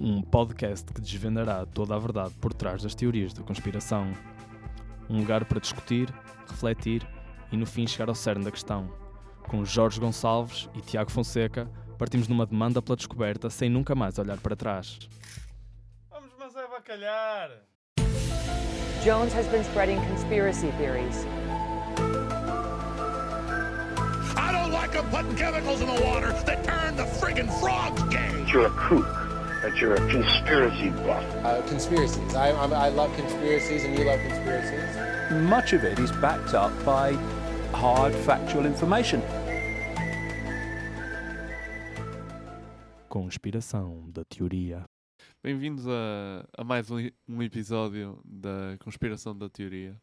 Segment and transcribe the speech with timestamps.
[0.00, 4.12] um podcast que desvendará toda a verdade por trás das teorias da conspiração.
[5.08, 6.12] Um lugar para discutir,
[6.48, 7.06] refletir
[7.52, 8.90] e no fim chegar ao cerne da questão.
[9.48, 14.38] Com Jorge Gonçalves e Tiago Fonseca, partimos numa demanda pela descoberta sem nunca mais olhar
[14.38, 14.98] para trás.
[16.10, 17.50] Vamos, mas é bacalhar!
[19.04, 21.24] Jones has been spreading conspiracy theories.
[24.36, 28.30] I don't like them putting chemicals in the water that turn the friggin' frogs gay.
[28.52, 29.29] you're a kook,
[29.62, 31.24] that you're a conspiracy buff.
[31.44, 32.34] Uh, conspiracies.
[32.34, 35.42] I, I, I love conspiracies, and you love conspiracies.
[35.48, 37.12] Much of it is backed up by
[37.72, 39.22] hard factual information.
[43.08, 44.84] Conspiração da teoria.
[45.42, 46.96] Bem-vindos a, a mais um,
[47.28, 49.96] um episódio da Conspiração da Teoria.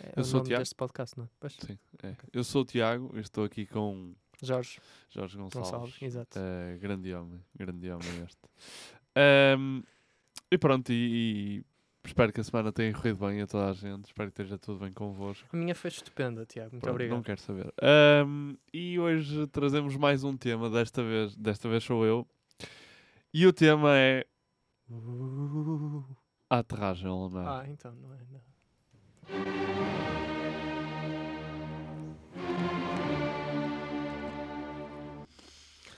[0.00, 0.60] É Eu o sou o Tiago.
[0.62, 1.28] deste podcast, não é?
[1.40, 1.56] Pois.
[1.60, 2.14] Sim, é.
[2.32, 4.78] Eu sou o Tiago, eu estou aqui com Jorge
[5.10, 5.70] Jorge Gonçalves.
[5.70, 6.38] Gonçalves, exato.
[6.38, 8.38] Eh, grande homem, grande homem este.
[9.16, 9.82] Ahm,
[10.50, 11.64] e pronto, e, e
[12.04, 14.06] espero que a semana tenha corrido bem a toda a gente.
[14.06, 15.48] Espero que esteja tudo bem convosco.
[15.52, 16.72] A minha foi estupenda, Tiago.
[16.72, 17.16] Muito Pronto, obrigado.
[17.16, 17.72] Não quero saber.
[17.82, 22.26] Ahm, e hoje trazemos mais um tema, desta vez, desta vez sou eu.
[23.32, 24.26] E o tema é
[26.50, 27.62] a aterragem lunar.
[27.62, 28.18] Ah, então, não é?
[28.30, 28.44] Não.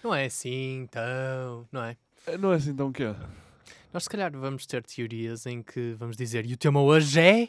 [0.02, 1.96] Não é assim, então, não é?
[2.26, 3.14] Eh, Não é assim tão que é?
[3.92, 7.48] Nós se calhar vamos ter teorias em que vamos dizer e o tema hoje é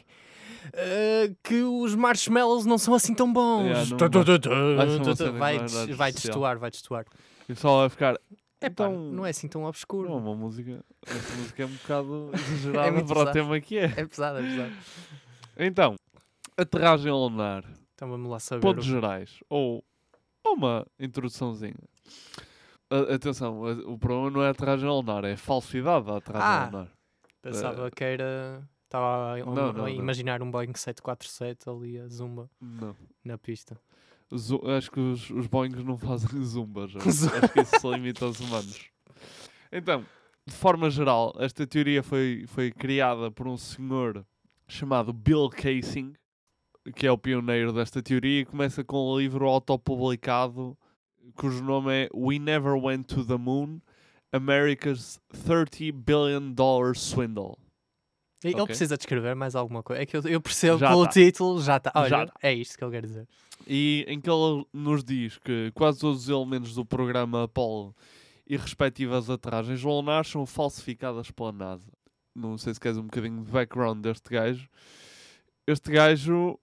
[0.72, 3.64] eh, que os marshmallows não são assim tão bons.
[3.64, 3.96] Yeah, tu,
[5.32, 6.12] vai vai, vai especial.
[6.12, 7.04] destoar, vai destoar.
[7.48, 8.14] E o pessoal vai ficar.
[8.60, 10.08] É pá, Então- não é assim tão obscuro.
[10.08, 10.82] Não, uma música.
[11.06, 13.32] Esta música é um bocado exagerada muito para o pesado.
[13.32, 13.84] tema que é.
[13.96, 14.72] É pesado, é pesado.
[15.58, 15.96] Então,
[16.56, 17.64] aterragem lunar.
[17.94, 18.62] Então vamos lá saber.
[18.62, 19.84] pontos o- gerais ou
[20.46, 21.74] uma introduçãozinha.
[22.90, 26.48] A- atenção, a- o problema não é a aterragem lunar, é a falsidade da aterragem
[26.48, 26.66] Ah.
[26.72, 26.88] lunar.
[27.42, 28.68] Pensava que era.
[28.84, 32.96] Estava a, Não, a- não, imaginar um Boeing 747 ali a zumba Não.
[33.22, 33.78] na pista.
[34.76, 36.96] Acho que os, os Boeings não fazem zumbas.
[36.96, 38.86] acho Zum- acho que isso se limita aos humanos.
[39.70, 40.04] Então,
[40.46, 44.24] de forma geral, esta teoria foi, foi criada por um senhor
[44.66, 46.14] chamado Bill Casing,
[46.96, 50.76] que é o pioneiro desta teoria, e começa com um livro autopublicado
[51.36, 53.80] cujo nome é We Never Went to the Moon,
[54.32, 57.56] America's 30 Billion Dollar Swindle.
[58.44, 58.66] Ele Ok.
[58.66, 60.02] precisa descrever mais alguma coisa.
[60.02, 61.10] É que eu, eu percebo Já pelo tá.
[61.10, 61.90] título, já está.
[61.94, 62.34] Olha, Já tá.
[62.42, 63.26] é isto que ele quer dizer.
[63.66, 67.94] e em que ele nos diz que quase todos os elementos do programa Apollo
[68.46, 71.90] e respectivas aterragens lunares são falsificadas pela NASA.
[72.34, 74.68] Não sei se queres um bocadinho de background deste gajo.
[75.66, 76.58] Este gajo,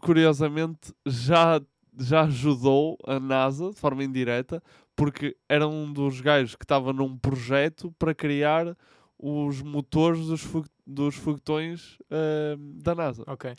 [0.00, 1.60] curiosamente, já,
[1.98, 4.62] já ajudou a NASA de forma indireta,
[4.94, 8.76] porque era um dos gajos que estava num projeto para criar
[9.18, 10.46] os motores dos,
[10.86, 13.22] dos foguetões ah, da NASA.
[13.26, 13.54] Ok.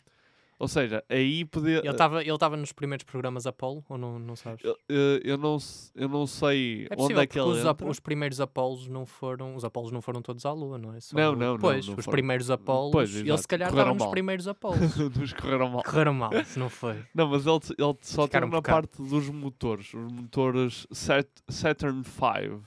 [0.62, 1.78] Ou seja, aí podia.
[1.80, 4.64] Ele estava ele tava nos primeiros programas Apollo ou não, não sabes?
[4.64, 4.76] Eu,
[5.24, 5.58] eu- não,
[5.96, 7.88] eu não sei É onde possível, é que ele os, entra.
[7.90, 9.56] os primeiros Apolos não foram.
[9.56, 11.00] Os Apolos não foram todos à Lua, não é?
[11.00, 12.12] Só- Não, não, não, Pois, não os foram.
[12.12, 12.92] primeiros Apolos.
[12.92, 14.96] Pois, ele se calhar estava nos primeiros Apolos.
[15.16, 15.82] Nos correram mal.
[15.82, 17.02] Correram mal, se não foi.
[17.12, 19.92] Não, mas ele, ele só teve na parte dos motores.
[19.92, 22.60] Os motores Sat- Saturn V.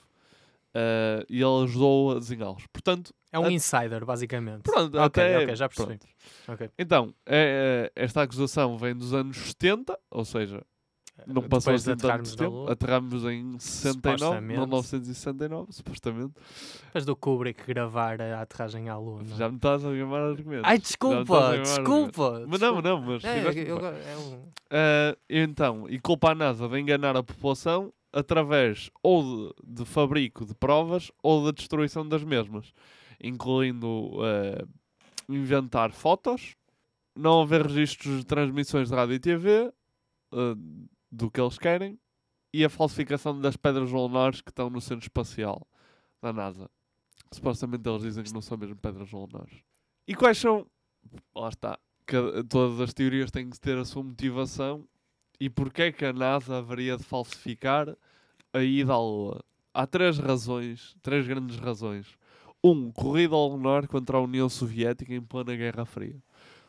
[0.75, 2.67] eh, e ele ajudou a desenhá-los.
[2.67, 4.61] Portanto, É um A- insider, basicamente.
[4.63, 5.97] pronto, ok, até, ok, já percebi.
[5.97, 6.07] pronto.
[6.47, 6.69] Ok.
[6.77, 10.61] Então, é, é, esta acusação vem dos anos 70, ou seja,
[11.27, 12.49] não passou Depois de assim tanto tempo.
[12.51, 12.71] Lua.
[12.73, 14.47] Aterramos em 69, Supostamente.
[14.59, 16.33] 1969, supostamente.
[16.87, 19.21] Depois do Kubrick gravar a aterragem à Lua.
[19.23, 19.37] não?
[19.37, 20.63] Já me estás a queimar argumentos.
[20.69, 22.45] Ai, desculpa, desculpa.
[22.47, 23.87] Mas não, não, mas É, eu- bem.
[23.89, 29.75] é um- Ah, então, e culpa a NASA de enganar a população através ou de,
[29.81, 32.71] de fabrico de provas ou da destruição das mesmas,
[33.21, 34.65] incluindo ah,
[35.27, 36.55] inventar fotos,
[37.13, 39.73] não haver registros de transmissões de rádio e TV
[40.31, 40.55] ah,
[41.11, 41.99] do que eles querem
[42.53, 45.67] e a falsificação das pedras lunares que estão no centro espacial
[46.21, 46.69] da NASA.
[47.33, 49.61] Supostamente eles dizem que não são mesmo pedras lunares.
[50.07, 50.65] E quais são?
[51.35, 51.77] Lá está.
[52.47, 54.87] Todas as teorias têm que ter a sua motivação
[55.39, 57.95] e porquê é que a NASA haveria de falsificar
[58.53, 59.43] a ida à Lua?
[59.73, 62.07] Há três razões, três grandes razões.
[62.63, 66.15] Um, corrida lunar contra a União Soviética em plena Guerra Fria.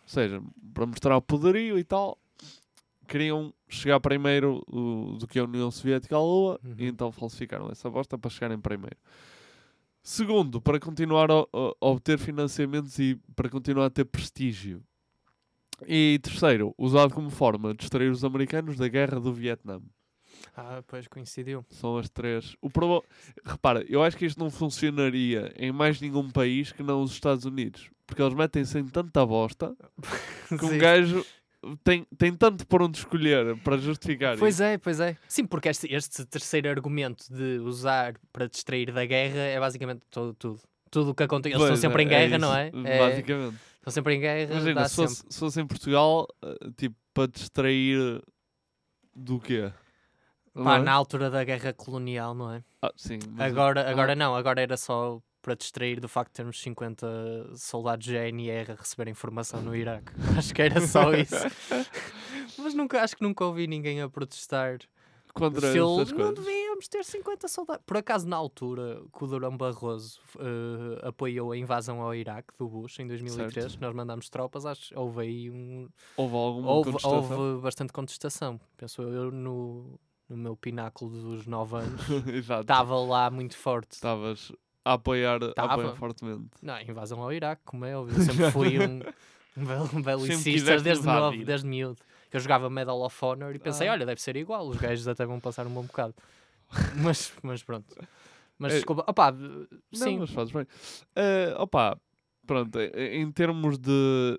[0.03, 0.43] Ou seja,
[0.75, 2.19] para mostrar o poderio e tal,
[3.09, 6.75] queriam chegar primeiro uh, do que a União Soviética à Lua Uhum.
[6.79, 8.97] e então falsificaram essa bosta para chegarem primeiro.
[10.03, 11.47] Segundo, para continuar a-
[11.81, 14.83] a obter financiamentos e para continuar a ter prestígio.
[15.87, 19.81] E terceiro, usado como forma de distrair os americanos da guerra do Vietnã.
[20.57, 21.65] Ah, pois coincidiu.
[21.71, 22.57] São as três.
[22.63, 23.03] O proba...
[23.45, 27.45] Repara, eu acho que isto não funcionaria em mais nenhum país que não os Estados
[27.45, 27.91] Unidos.
[28.07, 29.75] Porque eles metem-se em tanta bosta
[30.49, 31.25] que um gajo
[31.83, 34.63] tem, tem tanto por onde escolher para justificar Pois isso.
[34.63, 35.17] é, pois é.
[35.29, 40.35] Sim, porque este, este terceiro argumento de usar para distrair da guerra é basicamente todo,
[40.35, 40.61] tudo.
[40.91, 41.55] Tudo o que acontece.
[41.55, 42.97] Eles Pois estão sempre é, em guerra, é não isso, é?
[42.97, 42.99] é?
[42.99, 43.57] Basicamente.
[43.87, 44.53] Estão sempre em guerra.
[44.55, 45.33] Imagina, se fosse, sempre.
[45.33, 48.21] se fosse em Portugal, eh, tipo, para distrair
[49.15, 49.73] do quê?
[50.53, 50.83] Pá, é?
[50.83, 52.65] na altura da guerra colonial, não é?
[52.83, 54.17] Ah, sim, mas- Agora, agora Ah.
[54.17, 57.07] não, agora era só para distrair do facto de termos 50
[57.57, 60.11] soldados GNR a receber informação no Iraque.
[60.37, 61.37] Acho que era só isso.
[62.59, 64.79] Mas nunca, acho que nunca ouvi ninguém a protestar.
[65.33, 66.45] contra essas não coisas.
[66.77, 67.83] Devíamos ter 50 soldados.
[67.87, 72.69] Por acaso, na altura que o Durão Barroso eh, apoiou a invasão ao Iraque do
[72.69, 73.81] Bush em 2003, Certo.
[73.81, 75.89] nós mandámos tropas, acho, houve aí um.
[76.17, 77.39] Houve alguma Houve, contestação?
[77.39, 78.61] houve bastante contestação.
[78.77, 82.03] Penso eu no, no meu pináculo dos 9 anos.
[82.61, 83.93] Estava lá muito forte.
[83.93, 84.53] Estavas
[84.85, 86.49] a apoiar, a apoiar fortemente.
[86.63, 88.17] Não, a invasão ao Iraque, como é óbvio.
[88.19, 89.01] Eu sempre fui um,
[89.57, 92.01] um quiseste desde novo, desde miúdo.
[92.31, 93.93] Que eu jogava Medal of Honor e pensei, Ah.
[93.93, 96.13] olha, deve ser igual, os gajos até vão passar um bom bocado.
[97.03, 97.95] mas, mas pronto.
[98.59, 100.67] Mas É, desculpa, opá, Não, sim, mas fazes bem.
[101.59, 101.99] Opa,
[102.47, 104.39] pronto, em em termos de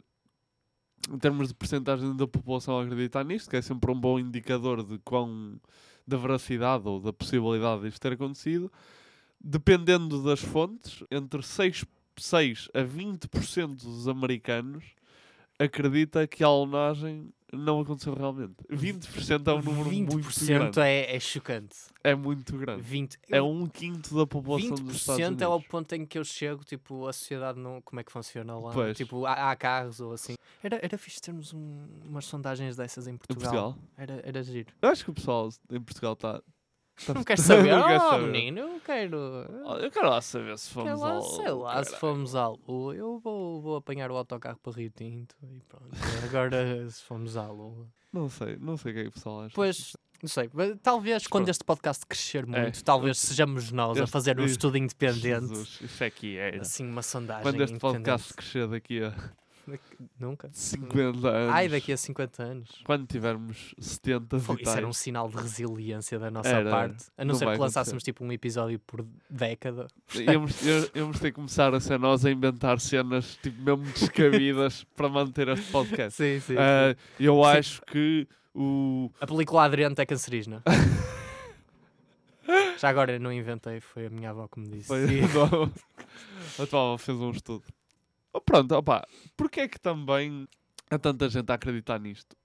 [1.10, 4.84] em termos de percentagem da população a acreditar nisto, que é sempre um bom indicador
[4.84, 5.60] de quão
[6.06, 8.72] da veracidade ou da possibilidade disto ter acontecido,
[9.40, 11.86] dependendo das fontes, entre 6,
[12.18, 14.86] 6 a 20% dos americanos
[15.60, 18.56] acredita que a alunagem não aconteceu realmente.
[18.70, 20.80] 20% é um número muito 20% grande.
[20.82, 21.76] é, é chocante.
[22.04, 22.82] É muito grande.
[22.82, 25.42] 20, É um quinto da população dos Estados 20% Unidos.
[25.42, 27.82] é o ponto em que eu chego, tipo, a sociedade não.
[27.82, 28.72] Como é que funciona lá?
[28.74, 28.96] Pois.
[28.98, 30.36] Tipo, há, há carros ou assim.
[30.64, 33.74] Era, era fixe termos um- umas sondagens dessas em Em Portugal.
[33.74, 33.78] Portugal?
[33.98, 34.74] Era, era giro.
[34.82, 36.42] Eu acho que o pessoal em Portugal está.
[37.14, 37.72] Não queres saber?
[37.76, 38.28] Não quero saber.
[38.28, 39.18] menino, eu quero.
[39.82, 41.22] Eu quero lá saber se fomos lá, ao.
[41.22, 45.36] sei lá, se fomos à Lua, eu vou, vou apanhar o autocarro para Rio Tinto
[45.44, 45.90] e pronto.
[46.26, 47.88] Agora, se fomos à Lua.
[48.12, 49.54] Não sei, não sei o que é que o pessoal acha.
[49.54, 50.50] Pois, não sei,
[50.82, 51.50] talvez quando Pronto.
[51.52, 52.62] este podcast crescer É.
[52.62, 55.22] muito, talvez sejamos nós a Este- fazer um estudo independente.
[55.48, 56.62] Jesus, isso é que era.
[56.62, 59.14] Assim, uma sondagem Quando este podcast crescer daqui a
[60.20, 60.50] Nunca.
[60.52, 61.54] 50 anos.
[61.54, 62.70] Ai, daqui a 50 anos.
[62.84, 67.06] Quando tivermos 70 Pô, e isso era um sinal de resiliência da nossa Era, parte.
[67.18, 68.06] A não, não ser que lançássemos acontecer.
[68.06, 69.88] tipo um episódio por década.
[70.16, 75.50] Íamos, ter que começar a ser nós a inventar cenas tipo mesmo descabidas para manter
[75.50, 76.18] este podcast.
[76.18, 76.56] Sim, sim.
[76.58, 79.12] Ah, eu acho que o.
[79.20, 80.64] A película aderente é cancerígena.
[82.80, 84.88] Já agora eu não inventei, foi a minha avó que me disse.
[84.88, 85.04] Foi,
[86.64, 87.64] a tua avó fez um estudo.
[88.34, 90.48] Oh, pronto, opá, porque é que também
[90.90, 92.36] há tanta gente a acreditar nisto?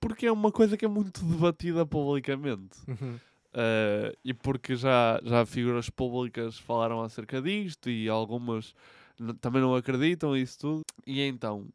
[0.00, 2.78] Porque é uma coisa que é muito debatida publicamente.
[2.86, 3.18] Uhum.
[3.54, 8.74] Uh, e porque já, já figuras públicas falaram acerca disto e algumas
[9.40, 10.82] também não acreditam isso tudo.
[11.06, 11.68] E então,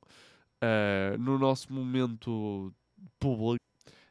[0.62, 2.74] uh, no nosso momento
[3.19, 3.63] público,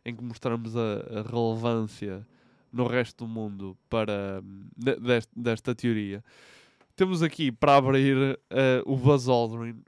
[0.04, 2.26] em que mostramos a, a relevância
[2.72, 6.24] no resto do mundo para hum, de- deste- desta teoria,
[6.98, 8.38] temos aqui para abrir uh,
[8.84, 9.80] o Buzz Aldrin,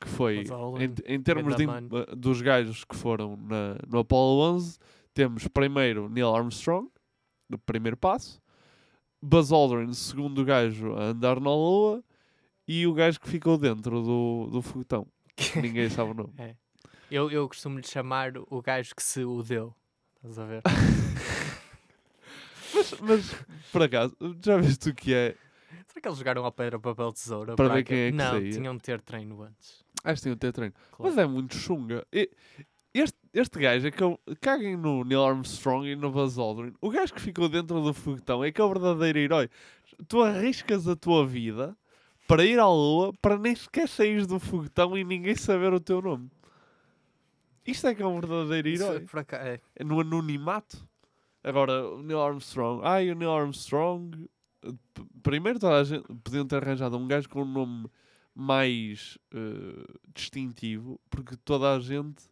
[0.00, 4.40] que foi, Aldrin, em, em termos de, im- dos gajos que foram na, no Apollo
[4.54, 4.78] 11,
[5.12, 6.88] temos primeiro Neil Armstrong,
[7.48, 8.40] no primeiro passo,
[9.22, 12.02] Buzz Aldrin, segundo gajo a andar na Lua,
[12.66, 15.06] e o gajo que ficou dentro do, do foguetão.
[15.36, 16.32] que Ninguém sabe o nome.
[17.10, 19.74] Eu, eu costumo lhe chamar o gajo que se o deu.
[20.16, 20.62] Estás a ver?
[22.74, 23.34] Mas, mas,
[23.70, 25.36] por acaso, já viste o que é?
[25.94, 27.54] Será que eles jogaram ao pedra, papel, tesoura?
[27.54, 28.50] Para ver quem é que Não, saía.
[28.50, 29.84] tinham de ter treino antes.
[30.02, 30.74] Acho que tem o ter treino.
[30.90, 31.04] Claro.
[31.14, 32.04] Mas é muito chunga.
[32.12, 32.30] E-
[32.92, 36.74] Este, este gajo é que eu, caguem no Neil Armstrong e no Buzz Aldrin.
[36.80, 39.48] O gajo que ficou dentro do foguetão é que é o verdadeiro herói.
[40.06, 41.76] Tu arriscas a tua vida
[42.28, 46.00] para ir à lua para nem sequer sair do foguetão e ninguém saber o teu
[46.00, 46.30] nome.
[47.66, 49.00] Isto é que é um verdadeiro Isso, herói.
[49.00, 49.60] por aca- é.
[49.74, 50.86] É no anonimato.
[51.42, 52.80] Agora, o Neil Armstrong.
[52.84, 54.28] Ai, o Neil Armstrong.
[55.22, 57.86] Primeiro, toda a gente podiam ter arranjado um gajo com um nome
[58.34, 62.22] mais eh, distintivo, porque toda a gente.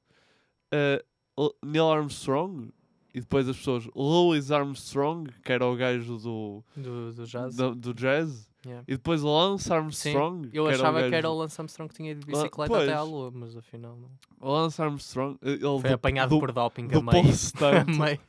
[1.38, 2.70] L- Neil Armstrong
[3.14, 3.86] e depois as pessoas.
[3.94, 7.56] Louis Armstrong, que era o gajo do, Do, do jazz.
[7.56, 8.84] do, do jazz, Yeah.
[8.86, 10.48] e depois Lance Armstrong.
[10.52, 12.36] Eu que era achava o que era o Lance Armstrong que tinha ido de Ah,
[12.36, 14.08] bicicleta até à lua, mas afinal não.
[14.40, 15.36] o Lance Armstrong.
[15.42, 17.24] eh, Ele Foi do- apanhado do, por doping do a meio.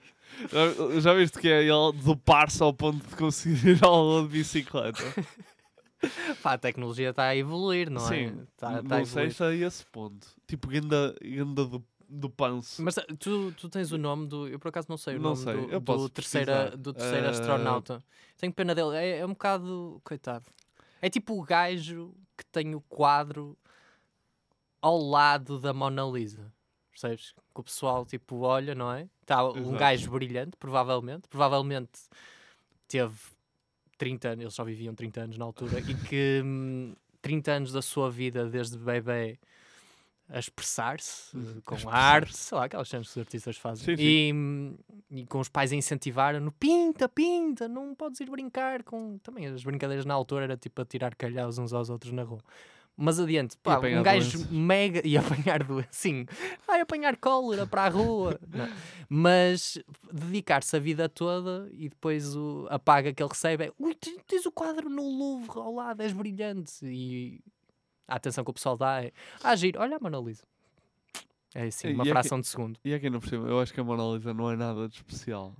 [0.50, 4.34] Já, já viste que é ele dopar-se ao ponto de conseguir ir ao lado de
[4.38, 5.02] bicicleta?
[6.42, 8.34] Pá, a tecnologia está a evoluir, não Sim, é?
[8.58, 9.34] Tá, não tá a sei evoluir.
[9.34, 10.28] se é esse ponto.
[10.46, 12.82] Tipo, ganda, ganda do, do panço.
[12.84, 14.48] Mas ah, tu, tu tens o nome do.
[14.50, 16.78] Eu por acaso não sei o Não nome sei, do, eu do posso terceira, pesquisar.
[16.78, 18.04] do terceiro Eh, astronauta.
[18.38, 18.96] Tenho pena dele.
[18.98, 20.02] É, é um bocado.
[20.04, 20.46] Coitado.
[21.02, 23.58] É tipo o gajo que tem o quadro
[24.82, 26.52] ao lado da Mona Lisa.
[26.92, 27.34] Percebes?
[27.54, 29.08] Que o pessoal tipo olha, não é?
[29.22, 29.78] Está um Exato.
[29.78, 31.28] gajo brilhante, provavelmente.
[31.30, 32.02] Provavelmente
[32.88, 33.16] teve
[33.98, 37.82] 30 anos, eles só viviam 30 anos na altura, e que hum, 30 anos da
[37.82, 39.40] sua vida desde bebê
[40.30, 43.86] a expressar-se eh, com arte, sei lá, aquelas cenas que os artistas fazem.
[43.86, 44.04] Sim, sim.
[44.04, 44.76] E, hum,
[45.12, 49.18] e com os pais a incentivar-no, pinta, pinta, não podes ir brincar com.
[49.20, 52.42] Também as brincadeiras na altura era tipo a tirar calhaus uns aos outros na rua.
[52.96, 54.52] Mas adiante, pá, um gajo doenças.
[54.52, 55.02] mega.
[55.04, 56.26] E apanhar doença, sim,
[56.68, 58.40] vai apanhar cólera para a rua.
[58.54, 58.70] Não.
[59.10, 59.80] Mas
[60.12, 64.20] dedicar-se a vida toda e depois o, a paga que ele recebe é ui, te-
[64.28, 66.86] tens o quadro no Louvre ao lado, és brilhante.
[66.86, 67.42] E
[68.08, 69.12] a atenção que o pessoal dá é
[69.44, 70.44] ah, giro, olha a Mona Lisa.
[71.56, 72.80] É assim, E uma é que- fração de segundo.
[72.86, 74.96] E aqui no por cima, eu acho que a Mona Lisa não é nada de
[74.98, 75.56] especial.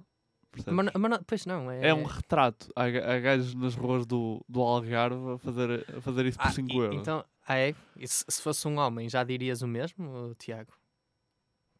[0.54, 0.74] Percebes?
[0.76, 1.90] Mona- Mona- pois não, é.
[1.90, 2.70] É um retrato.
[2.76, 6.52] Há, há gajos nas ruas do, do Algarve a fazer, a fazer isso por Ah,
[6.52, 7.02] 5 euros.
[7.02, 7.74] Então, ah, é?
[8.06, 10.72] Se, se fosse um homem, já dirias o mesmo, Tiago?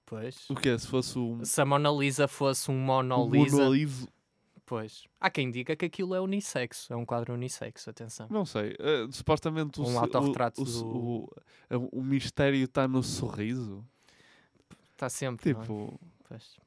[0.06, 0.50] Pois.
[0.50, 4.08] O que Se fosse um, Se a Mona Lisa fosse um um Mona Lisa, monoliso,
[4.66, 5.06] pois.
[5.20, 8.28] Há quem diga que aquilo é unissexo, é um quadro unissexo, atenção.
[8.30, 8.76] não sei.
[8.80, 13.84] eh, supostamente o, Um autorretrato o, o, do- o, o, o mistério está no sorriso.
[14.92, 15.54] Está sempre.
[15.54, 15.64] não é?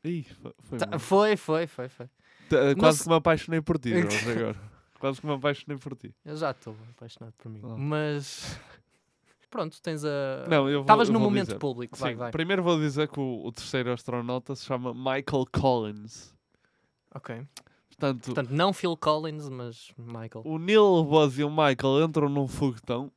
[0.04, 2.06] Ih, foi, foi, Tá- foi, foi, foi, foi.
[2.48, 3.92] Tá, Quase se- que me apaixonei por ti,
[4.30, 4.56] agora.
[4.98, 6.14] Quase que me apaixonei por ti.
[6.24, 7.60] Eu já estou apaixonado por mim.
[7.64, 7.74] Ah.
[7.76, 8.58] Mas.
[9.50, 10.44] Pronto, tens a.
[10.48, 11.58] Não, eu Estavas vou momento dizer.
[11.58, 12.30] público, vai, Sim, vai.
[12.32, 16.34] Primeiro vou dizer que o, o terceiro astronauta se chama Michael Collins.
[17.14, 17.42] Ok.
[17.88, 20.42] Portanto, Portanto, não Phil Collins, mas Michael.
[20.44, 23.10] o Neil, o Buzz e o Michael entram num foguetão.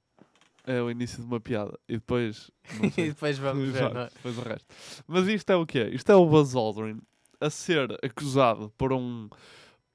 [0.69, 1.79] É o início de uma piada.
[1.87, 2.51] E depois.
[2.95, 3.91] e depois vamos ver.
[3.91, 4.09] Não é?
[4.13, 4.67] depois o resto.
[5.07, 5.89] Mas isto é o quê?
[5.91, 6.99] Isto é o Buzz Aldrin
[7.41, 9.27] a ser acusado por um.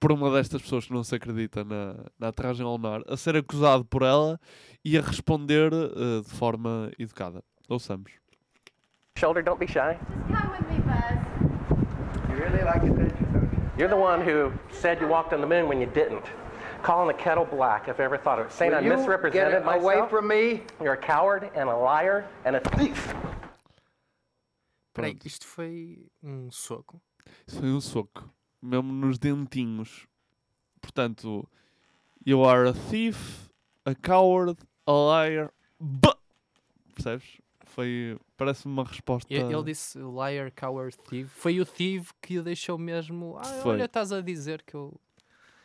[0.01, 3.85] Por uma destas pessoas que não se acredita na, na aterragem lunar, a ser acusado
[3.85, 4.39] por ela
[4.85, 7.43] e a responder eh, de forma educada.
[7.69, 8.11] Ouçamos.
[9.17, 9.97] Shoulder, don't be shy.
[10.27, 12.29] Come with me, Buzz.
[12.29, 13.65] You really like adventure, don't you?
[13.79, 16.27] You're the one who said you walked on the moon when you didn't.
[16.85, 18.53] Calling the kettle black, if I ever thought of it.
[18.53, 19.83] Saying I Will you misrepresented get myself.
[19.83, 20.63] away from me?
[20.83, 23.15] You're a coward and a liar and a thief.
[24.95, 27.01] Peraí, isto foi um soco.
[27.49, 28.31] Isso foi um soco.
[28.63, 30.07] Mesmo nos dentinhos.
[30.83, 31.49] Portanto,
[32.25, 33.49] you are a thief,
[33.87, 35.51] a coward, a liar.
[35.81, 36.15] Bah!
[36.95, 37.41] Percebes?
[37.65, 38.19] Foi.
[38.37, 39.33] Parece-me uma resposta.
[39.33, 41.31] Ele disse liar, coward, thief.
[41.31, 43.39] Foi o thief que o deixou mesmo.
[43.39, 43.73] Ah, Foi.
[43.73, 44.95] olha, estás a dizer que eu.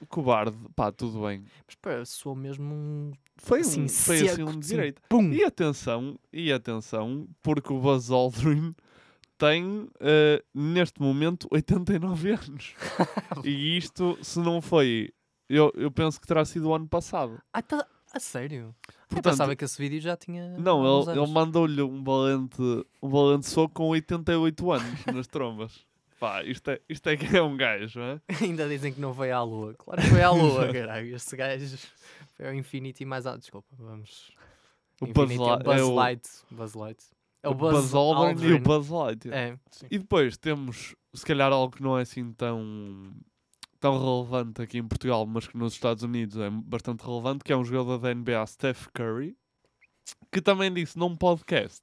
[0.07, 0.57] Cobarde.
[0.75, 1.43] Pá, tudo bem.
[1.65, 3.11] Mas pá, sou mesmo um.
[3.37, 5.01] Foi, Assim, um, foi assim seco, um assim, de direita.
[5.09, 5.31] Pum!
[5.31, 8.71] E atenção, e atenção, porque o Buzz Aldrin
[9.37, 12.73] tem, eh, neste momento, 89 anos.
[13.43, 15.11] e isto, se não foi.
[15.47, 17.41] Eu, eu penso que terá sido o ano passado.
[17.53, 17.85] Ah, tá.
[18.11, 18.73] A sério?
[18.87, 20.57] eu Portanto, pensava que esse vídeo já tinha.
[20.57, 22.59] Não, ele, ele mandou-lhe um valente,
[23.01, 25.85] um valente soco com 88 anos nas trombas.
[26.19, 28.21] Pá, isto é, isto é que é um gajo, não é?
[28.43, 29.73] Ainda dizem que não foi à lua.
[29.75, 31.15] Claro que foi à lua, caralho.
[31.15, 31.77] Este gajo
[32.35, 33.39] foi ao Infinity mais alto.
[33.39, 34.31] Desculpa, vamos.
[35.01, 36.29] O Buzz, Infinity é o Li- Buzz é o, Light.
[36.51, 37.03] Buzz Light.
[37.41, 39.37] É o o Buzz, Buzz Aldrin, e o Buzz Lightyear.
[39.37, 39.59] É.
[39.89, 43.13] E depois temos, se calhar, algo que não é assim tão,
[43.79, 47.55] tão relevante aqui em Portugal, mas que nos Estados Unidos é bastante relevante, que é
[47.55, 49.37] um jogador da NBA, Steph Curry,
[50.29, 51.81] que também disse num podcast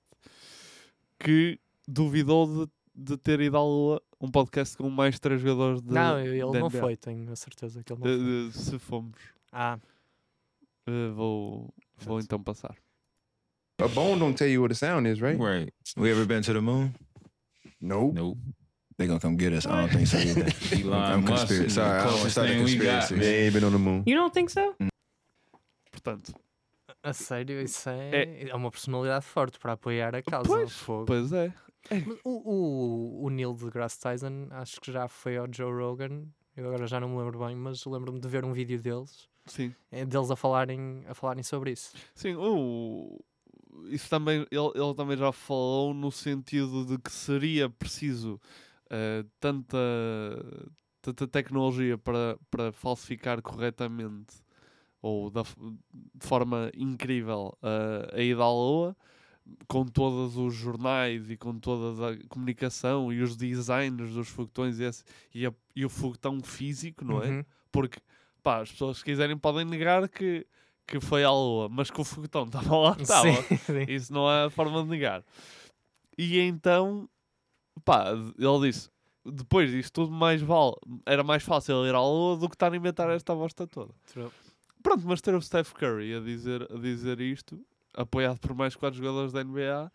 [1.18, 5.92] que duvidou de, de ter ido à Lua, um podcast com mais três jogadores de
[5.92, 6.80] Não, ele da não NBA.
[6.80, 8.62] foi, tenho a certeza que ele não foi.
[8.62, 9.18] se fomos,
[9.52, 9.78] Ah,
[10.86, 12.74] eh, vou, vou então passar.
[13.78, 15.38] A bone don't tell you what a sound is, right?
[15.38, 15.72] Right.
[15.98, 16.94] We ever been to the moon?
[17.80, 18.14] Nope.
[18.14, 18.38] Nope.
[18.96, 19.66] They gonna come get us.
[19.66, 20.46] I don't think so either.
[20.72, 21.68] I'm Elon Musk conspiracy.
[21.74, 23.14] Sorry, I the don't start a conspiracy.
[23.16, 24.02] They ain't been on the moon.
[24.06, 24.74] You don't think so?
[25.92, 26.32] Portanto,
[27.02, 28.54] a sério, isso é, é...
[28.54, 30.48] uma personalidade forte para apoiar a causa.
[30.48, 31.04] pois, fogo.
[31.04, 31.52] pois é.
[31.90, 36.24] Mas O, o, o Neil deGrasse Tyson acho que já foi ao Joe Rogan.
[36.56, 39.74] Eu agora já não me lembro bem, mas lembro-me de ver um vídeo deles, Sim.
[39.92, 41.92] eh, deles a falarem, a falarem sobre isso.
[42.14, 43.20] Sim, o...
[43.90, 48.40] isso também, ele, ele também já falou no sentido de que seria preciso
[48.88, 49.76] eh, tanta,
[51.02, 54.34] tanta tecnologia para, para falsificar corretamente
[55.02, 58.96] ou da, de forma incrível eh, a ida à Lua,
[59.68, 64.84] com todos os jornais e com toda a comunicação e os designs dos foguetões e,
[64.84, 67.28] esse- e, a- e o foguetão físico, não é?
[67.28, 67.44] Uhum.
[67.70, 67.98] Porque,
[68.42, 70.46] pá, as pessoas se quiserem podem negar que,
[70.86, 73.28] que foi à Lua, mas que o foguetão estava lá, estava.
[73.88, 75.24] Isso não é a forma de negar.
[76.18, 77.08] E então,
[77.84, 78.06] pá,
[78.38, 78.88] ele disse,
[79.24, 80.74] depois disto tudo mais vale,
[81.04, 83.92] era mais fácil ir à lua do que estar a inventar esta bosta toda.
[84.12, 84.30] True.
[84.82, 87.60] Pronto, mas ter o Steph Curry a dizer, a dizer isto,
[87.96, 89.90] apoiado por mais quatro jogadores da NBA,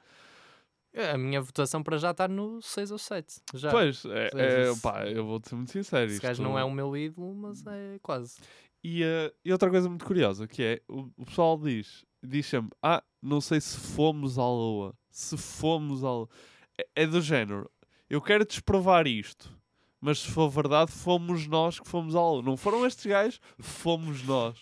[1.13, 3.41] A minha votação para já está no 6 ou 7.
[3.53, 3.71] Já.
[3.71, 6.05] pois, é, é, pá, eu vou-te ser muito sincero.
[6.05, 8.35] Esse isto- gajo não é o meu ídolo, mas é quase.
[8.83, 12.75] E, eh, e outra coisa muito curiosa, que é, o, o pessoal diz, diz sempre,
[12.81, 16.29] ah, não sei se fomos à lua, se fomos à lua.
[16.77, 17.69] É, é do género,
[18.09, 19.55] eu quero desprovar isto,
[20.01, 22.41] mas se for verdade, fomos nós que fomos à lua.
[22.41, 24.59] Não foram estes gajos, fomos nós.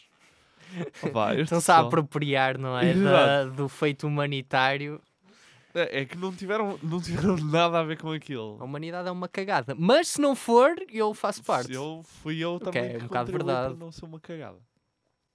[1.03, 2.93] Opa, este Estão-se a apropriar, não é?
[2.93, 5.01] Da- do feito humanitário.
[5.73, 8.57] É, é que não tiveram, não tiveram nada a ver com aquilo.
[8.59, 9.75] A humanidade é uma cagada.
[9.77, 11.71] Mas se não for, eu faço parte.
[11.73, 13.79] Eu, fui eu que também é que um bocado contribuí para verdade.
[13.79, 14.57] não ser uma cagada.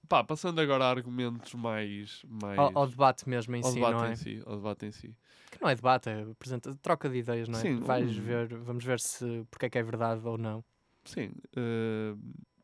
[0.07, 2.21] Pá, passando agora a argumentos mais...
[2.29, 2.59] mais...
[2.59, 4.11] Ao, ao debate mesmo em ao si, debate não é?
[4.11, 5.15] em si, ao debate em si.
[5.49, 7.61] Que não é debate, é apresenta, troca de ideias, não é?
[7.61, 10.63] Sim, Vais um- ver, vamos ver se porque é que é verdade ou não.
[11.05, 12.13] Sim, eh,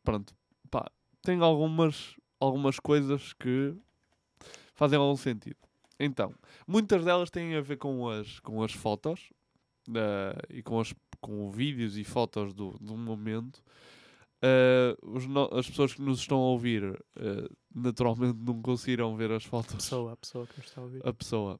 [0.04, 0.36] pronto.
[0.70, 0.92] Pá,
[1.24, 3.74] tem algumas, algumas coisas que
[4.74, 5.56] fazem algum sentido.
[6.00, 6.34] Então,
[6.68, 9.30] muitas delas têm a ver com as, com as fotos
[9.94, 13.62] eh, e com, as, com vídeos e fotos do, do momento.
[15.04, 16.84] Os no- as pessoas que nos estão a ouvir
[17.16, 19.76] eh, naturalmente não conseguiram ver as fotos.
[19.76, 21.08] Pessoa, a pessoa que nos está a ouvir.
[21.08, 21.60] A pessoa.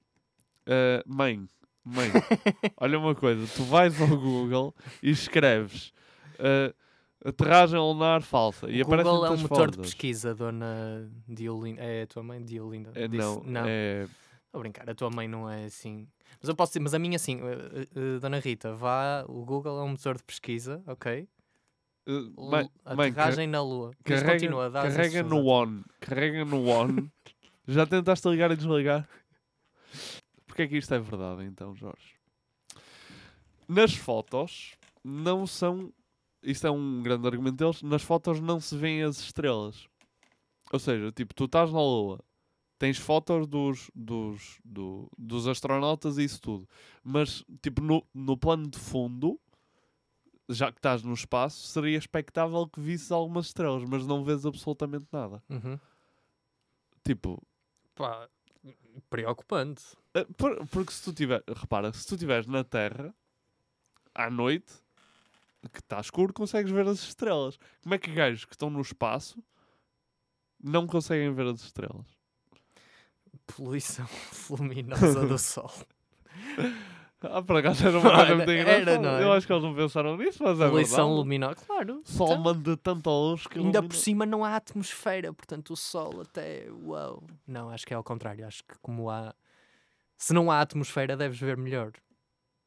[0.66, 1.48] Eh, mãe,
[1.86, 2.10] mãe,
[2.78, 4.74] olha uma coisa, tu vais ao Google
[5.04, 5.94] e escreves
[6.40, 6.74] eh,
[7.24, 9.92] aterragem lunar falsa e o Google aparecem é um motor de fotos.
[9.94, 11.82] pesquisa, dona Diolinda.
[11.82, 12.92] É a tua mãe, Diolinda?
[12.96, 13.66] É, Disse- não, não.
[13.68, 14.04] é
[14.46, 16.06] Estou a brincar, a tua mãe não é assim.
[16.40, 19.80] Mas eu posso dizer, mas a minha sim, eh, eh, Dona Rita, vá, o Google
[19.80, 21.26] é um motor de pesquisa, ok?
[22.06, 23.92] L- mãe, mãe, aterragem na Lua.
[24.04, 26.88] Carrega, continua, carrega no on, carrega no on.
[27.68, 29.08] Já tentaste ligar e desligar?
[30.46, 32.16] Porque é que isto é verdade então, Jorge?
[33.68, 34.74] Nas fotos
[35.04, 35.94] não são.
[36.44, 37.82] Isto é um grande argumento deles.
[37.84, 39.88] Nas fotos não se vêem as estrelas.
[40.72, 42.20] Ou seja, tipo, tu estás na Lua,
[42.80, 46.68] tens fotos dos, dos, do- dos astronautas e isso tudo.
[47.04, 49.40] Mas, tipo, no, no plano de fundo,
[50.50, 55.06] já que estás no espaço, seria expectável que visses algumas estrelas, mas não vês absolutamente
[55.12, 55.44] nada.
[55.50, 55.78] Uhum.
[57.04, 57.42] Tipo,
[57.96, 58.28] Pá,
[59.10, 59.84] preocupante.
[60.14, 63.14] eh, por- porque se tu tiver, repara, se tu estiveres na Terra
[64.14, 64.74] à noite,
[65.70, 67.58] que está escuro, consegues ver as estrelas.
[67.84, 69.44] Como é que gajos que estão no espaço
[70.64, 72.08] não conseguem ver as estrelas?
[73.56, 74.08] Poluição
[74.50, 75.72] luminosa do Sol.
[77.24, 79.20] Ah, por acaso era uma coisa muito engraçada.
[79.20, 79.24] é?
[79.24, 82.02] Eu acho que eles não pensaram nisso, mas é Poluição luminosa, claro.
[82.04, 85.76] Sol Então, manda tanta luz que ainda ilumina- por cima não há atmosfera, portanto o
[85.78, 86.68] Sol até.
[86.84, 87.24] Uau.
[87.46, 88.46] Não, acho que é ao contrário.
[88.48, 89.36] Acho que como há.
[90.18, 91.92] Se não há atmosfera, deves ver melhor.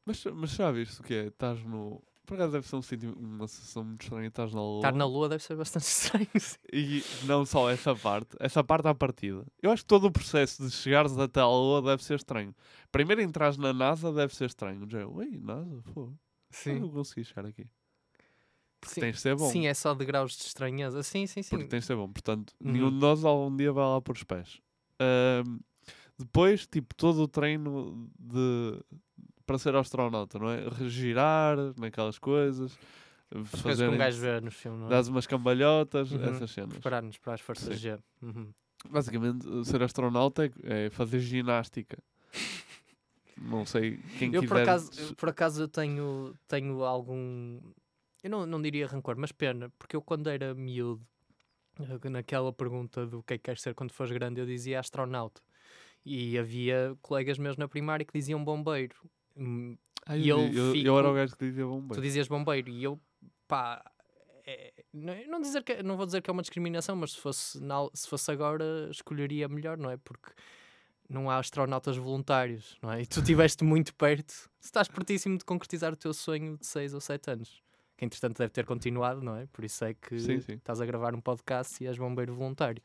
[0.05, 1.25] Mas, mas já viste o que é?
[1.27, 2.01] Estás no...
[2.25, 4.27] Por acaso deve ser um senti- uma sensação muito estranha.
[4.27, 4.79] Estás na Lua.
[4.79, 6.27] Estar na Lua deve ser bastante estranho.
[6.39, 6.57] sim.
[6.73, 9.45] E não só essa parte, essa parte à partida.
[9.61, 12.53] Eu acho que todo o processo de chegares até à Lua deve ser estranho.
[12.91, 14.87] Primeiro entras na NASA deve ser estranho.
[14.89, 16.11] Já, ui, NASA, pô.
[16.49, 16.79] Sim.
[16.81, 17.67] Eu consegui chegar aqui.
[18.81, 19.49] Porque Sim, tens de ser bom.
[19.49, 21.01] Sim, é só de graus de estranheza.
[21.03, 21.49] Sim, sim, sim.
[21.49, 22.07] Porque tens de ser bom.
[22.11, 22.71] Portanto, Uhum.
[22.71, 24.59] nenhum de nós algum dia vai lá por os pés.
[24.99, 25.59] Ahm,
[26.17, 28.79] depois, tipo, todo o treino de
[29.45, 30.67] para ser astronauta, não é?
[30.69, 32.77] Regirar naquelas coisas.
[33.31, 34.89] As coisas que fazer um gajo vê nos filmes, não é?
[34.89, 36.23] Dás umas cambalhotas, Uhum.
[36.23, 36.73] essas cenas.
[36.73, 37.79] Preparar-nos para as forças Sim.
[37.79, 37.99] G.
[38.21, 38.53] Uhum.
[38.89, 41.97] Basicamente, ser astronauta é, é fazer ginástica.
[43.37, 44.47] Não sei quem eu, quiser.
[44.47, 47.59] por acaso, eu, por acaso eu tenho, tenho algum.
[48.23, 51.05] Eu não, não diria rancor, mas pena, porque eu quando era miúdo,
[51.79, 55.41] eh, naquela pergunta do que é que queres ser quando fores grande, eu dizia astronauta.
[56.05, 58.95] E havia colegas meus na primária que diziam bombeiro.
[60.05, 60.87] Ah, e eu, eu, eu, fico...
[60.87, 61.95] eu era o gajo que dizia bombeiro.
[61.95, 62.99] Tu dizias bombeiro e eu,
[63.47, 63.83] pá,
[64.45, 67.59] é- não, não dizer que, não vou dizer que é uma discriminação, mas se fosse,
[67.59, 69.97] na se fosse agora, escolheria melhor, não é?
[69.97, 70.31] Porque
[71.09, 73.01] não há astronautas voluntários, não é?
[73.01, 77.01] E tu estiveste muito perto, estás pertíssimo de concretizar o teu sonho de 6 ou
[77.01, 77.63] 7 anos.
[77.97, 79.47] Que entretanto deve ter continuado, não é?
[79.47, 80.53] Por isso é que Sim, sim.
[80.53, 82.83] estás a gravar um podcast e és bombeiro voluntário.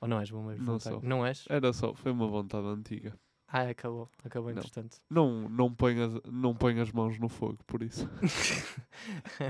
[0.00, 1.00] Ou não és bombeiro Não voluntário?
[1.00, 1.08] sou.
[1.08, 1.44] Não és?
[1.48, 3.14] Era só, foi uma vontade antiga.
[3.46, 4.58] Ah, acabou, acabou Não.
[4.58, 4.96] entretanto.
[5.08, 8.08] Não, não, ponho as, não ponho as mãos no fogo, por isso.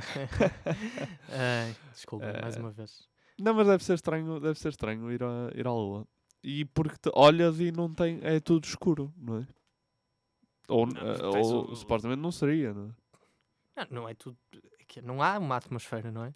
[1.31, 3.09] Ai, desculpa, mais Eh, uma vez.
[3.39, 6.07] Não, mas deve ser estranho, deve ser estranho ir, a, ir à lua.
[6.43, 8.21] E porque te olhas e não tem.
[8.23, 9.47] É tudo escuro, não é?
[10.69, 12.95] Ou, Não, eh, tens ou o- supostamente não seria, não
[13.77, 13.77] é?
[13.77, 14.37] Não, não é tudo.
[14.97, 16.35] é não há uma atmosfera, não é?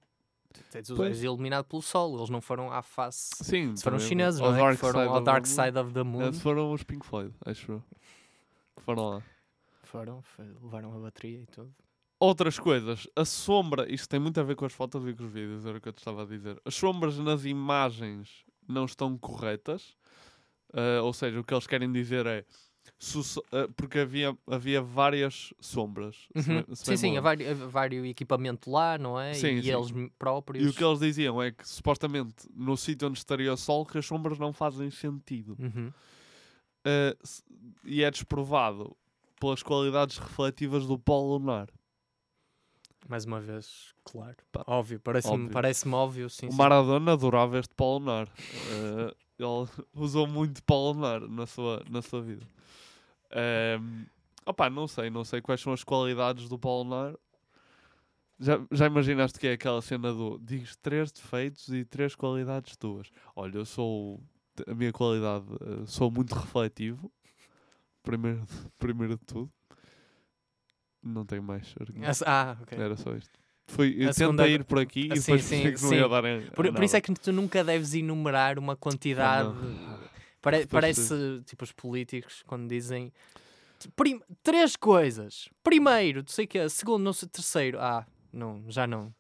[0.71, 1.16] Tens, Pois.
[1.16, 3.31] és iluminado pelo sol, eles não foram à face.
[3.42, 4.77] Sim, Se foram os chineses, não é?
[4.77, 5.47] Foram ao Dark.
[5.47, 6.29] Side of the Moon.
[6.29, 7.83] Esses foram os Pink Floyd, acho eu.
[8.77, 9.23] Que foram lá.
[9.85, 10.23] Foram,
[10.62, 11.75] levaram a bateria e tudo.
[12.21, 15.31] Outras coisas, a sombra, isto tem muito a ver com as fotos e com os
[15.33, 16.61] vídeos, era o que eu te estava a dizer.
[16.64, 19.97] As sombras nas imagens não estão corretas,
[20.75, 22.44] ah, ou seja, o que eles querem dizer é
[23.77, 26.17] porque havia, havia várias sombras.
[26.35, 26.63] se Uhum.
[26.63, 27.69] bem- se Sim, bem sim, lembro.
[27.71, 29.35] vários, equipamento lá, não é?
[29.35, 29.71] Sim, e sim.
[29.73, 30.65] eles próprios.
[30.65, 33.99] E o que eles diziam é que supostamente no sítio onde estaria o sol que
[33.99, 35.57] as sombras não fazem sentido.
[35.59, 35.93] Uhum.
[37.23, 37.43] Se-
[37.85, 38.97] e é desprovado
[39.41, 41.69] pelas qualidades refletivas do polo lunar.
[43.09, 44.37] Mais uma vez, claro.
[44.53, 45.51] Pá, óbvio, parece-me óbvio.
[45.51, 46.49] parece óbvio, sim.
[46.49, 46.57] o sim.
[46.59, 48.29] Maradona adorava este polo lunar.
[48.29, 52.47] Ah, ele usou muito polo lunar na sua, na sua vida.
[53.31, 54.07] Ahm,
[54.47, 57.14] opá, não sei, não sei quais são as qualidades do polo lunar.
[58.41, 63.11] Já, já imaginaste que é aquela cena do diz três defeitos e três qualidades tuas?
[63.35, 64.23] Olha, eu sou
[64.67, 67.11] a minha qualidade, eh, sou muito refletivo.
[68.03, 68.45] Primeiro,
[68.79, 69.51] primeiro de tudo.
[71.03, 71.75] Não tenho mais.
[72.27, 72.79] Ah, Ah, ok.
[72.79, 73.38] Era só isto.
[73.67, 75.88] Foi, eu A segunda- tentei ir por aqui Ah, e sim, depois sim, que não
[75.91, 75.97] sim.
[75.97, 79.49] ia dar em, Por, por isso é que tu nunca deves enumerar uma quantidade.
[80.40, 83.12] Pare- parece tipo os políticos quando dizem
[83.96, 85.48] prim- três coisas.
[85.62, 87.29] Primeiro, não sei o que Segundo, não sei.
[87.29, 89.12] Terceiro, ah, não, já não.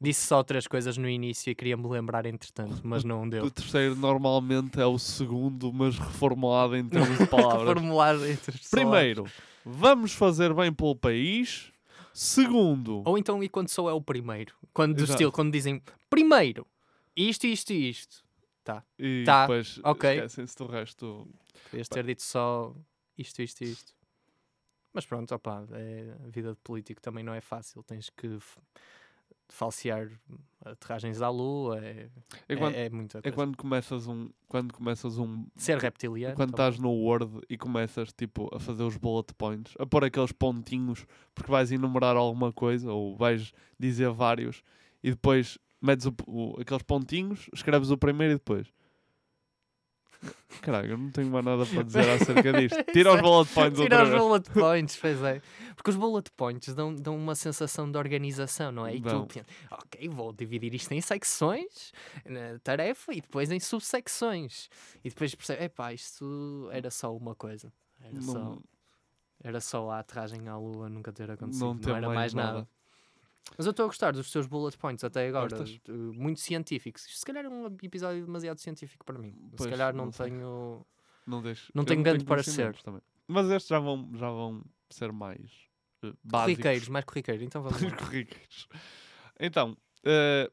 [0.00, 3.44] Disse só três coisas no início e queria me lembrar entretanto, mas não deu.
[3.46, 7.68] O terceiro normalmente é o segundo, mas reformulado em termos de palavras.
[7.68, 8.70] Reformulado entre as pessoas.
[8.70, 9.26] Primeiro,
[9.64, 11.70] vamos fazer bem pelo país.
[12.12, 14.54] Segundo, Ou então, e quando só é o primeiro?
[14.74, 15.12] Quando, do Exato.
[15.12, 15.80] estilo, quando dizem
[16.10, 16.66] primeiro,
[17.16, 18.22] isto, isto e isto.
[18.64, 18.84] Tá.
[18.98, 19.42] e tá.
[19.42, 20.10] depois ok.
[20.10, 21.28] esquecem-se do resto.
[21.70, 22.74] Podias ter dito só
[23.18, 23.92] isto, isto e isto.
[24.92, 27.82] Mas pronto, opá, é, a vida de político também não é fácil.
[27.82, 28.38] Tens que
[29.48, 30.08] falsear
[30.64, 31.78] aterragens à lua.
[31.84, 32.08] É,
[32.48, 33.34] É é- quando, é muita é coisa.
[33.34, 34.30] quando começas um.
[34.48, 35.46] Quando começas um.
[35.56, 36.34] Ser reptiliano.
[36.36, 36.68] Quando também.
[36.68, 41.06] estás no Word e começas tipo, a fazer os bullet points, a pôr aqueles pontinhos,
[41.34, 44.62] porque vais enumerar alguma coisa ou vais dizer vários
[45.02, 48.66] e depois metes o- o- aqueles pontinhos, escreves o primeiro e depois.
[50.60, 52.84] Caralho, eu não tenho mais nada para dizer acerca disto.
[52.92, 54.22] Tira os bullet points Tira os vez.
[54.22, 55.42] bullet points, pois é.
[55.74, 58.94] Porque os bullet points dão, dão uma sensação de organização, não é?
[58.94, 59.26] E Dão.
[59.26, 61.90] tu pensas, ok, vou dividir isto em secções,
[62.24, 64.68] na tarefa, e depois em subsecções.
[65.02, 67.72] E depois percebes, epá, isto era só uma coisa.
[68.00, 68.62] Era, só, Não,
[69.42, 71.64] era só a aterragem à lua nunca ter acontecido.
[71.64, 72.52] não Não, era mais mais nada.
[72.58, 72.68] nada.
[73.56, 75.48] Mas eu estou a gostar dos teus bullet points até agora.
[75.56, 75.78] Gostas?
[75.88, 77.04] Muito científicos.
[77.06, 79.32] Isto se calhar é um episódio demasiado científico para mim.
[79.50, 80.86] se Pois, calhar não, não tenho.
[81.26, 82.74] Não, deixo, Não eu tenho grande parecer.
[82.82, 83.00] também.
[83.28, 85.40] Mas estes já vão, já vão ser mais
[86.02, 86.54] eh, básicos.
[86.62, 87.42] Corriqueiros, mais corriqueiros.
[87.44, 87.90] Então vamos lá.
[87.96, 88.68] corriqueiros.
[89.38, 90.50] Então, eh,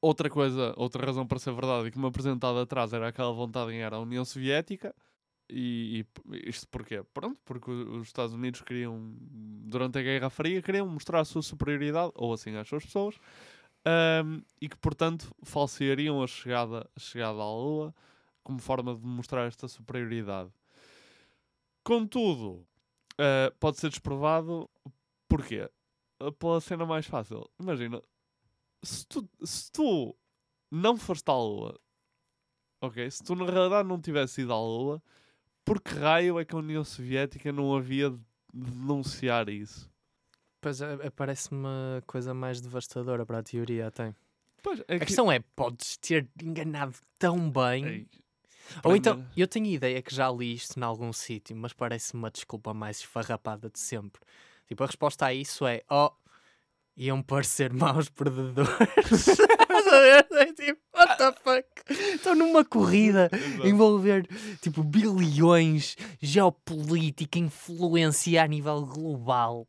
[0.00, 3.72] outra coisa, outra razão para ser verdade e que me apresentado atrás era aquela vontade
[3.72, 4.94] em ir à União Soviética.
[5.50, 7.02] E, e isto porquê?
[7.14, 12.12] Pronto, porque os Estados Unidos queriam, durante a Guerra Fria, queriam mostrar a sua superioridade,
[12.14, 13.16] ou assim às suas pessoas,
[13.84, 17.94] ahm, e que, portanto, falseariam a chegada, a chegada à Lua
[18.42, 20.50] como forma de mostrar esta superioridade.
[21.82, 22.66] Contudo,
[23.18, 24.70] ah, pode ser desprovado
[25.28, 25.68] porquê?
[26.38, 27.48] Pela cena mais fácil.
[27.60, 28.02] Imagina,
[28.82, 30.16] se tu, se tu
[30.70, 31.78] não foste à Lua,
[32.80, 33.10] ok?
[33.10, 35.02] Se tu na realidade não tivesse ido à Lua,
[35.68, 38.18] por que raio é que a União Soviética não havia de
[38.52, 39.90] denunciar isso?
[40.60, 41.66] Pois é, é, parece-me
[41.98, 44.14] a coisa mais devastadora para a teoria até.
[44.62, 47.84] Pois, é A questão é, podes ter enganado tão bem.
[47.84, 48.08] Ei,
[48.76, 51.74] Ou para então, eu tenho a ideia que já li isto em algum sítio, mas
[51.74, 54.22] parece-me uma desculpa mais esfarrapada de sempre.
[54.66, 56.10] Tipo, a resposta a isso é, oh,
[56.96, 59.36] iam parecer maus perdedores.
[60.56, 61.66] Tipo, what the fuck?
[62.14, 63.30] Estão numa corrida
[63.64, 64.26] envolver,
[64.60, 69.66] tipo, bilhões, geopolítica, influência a nível global.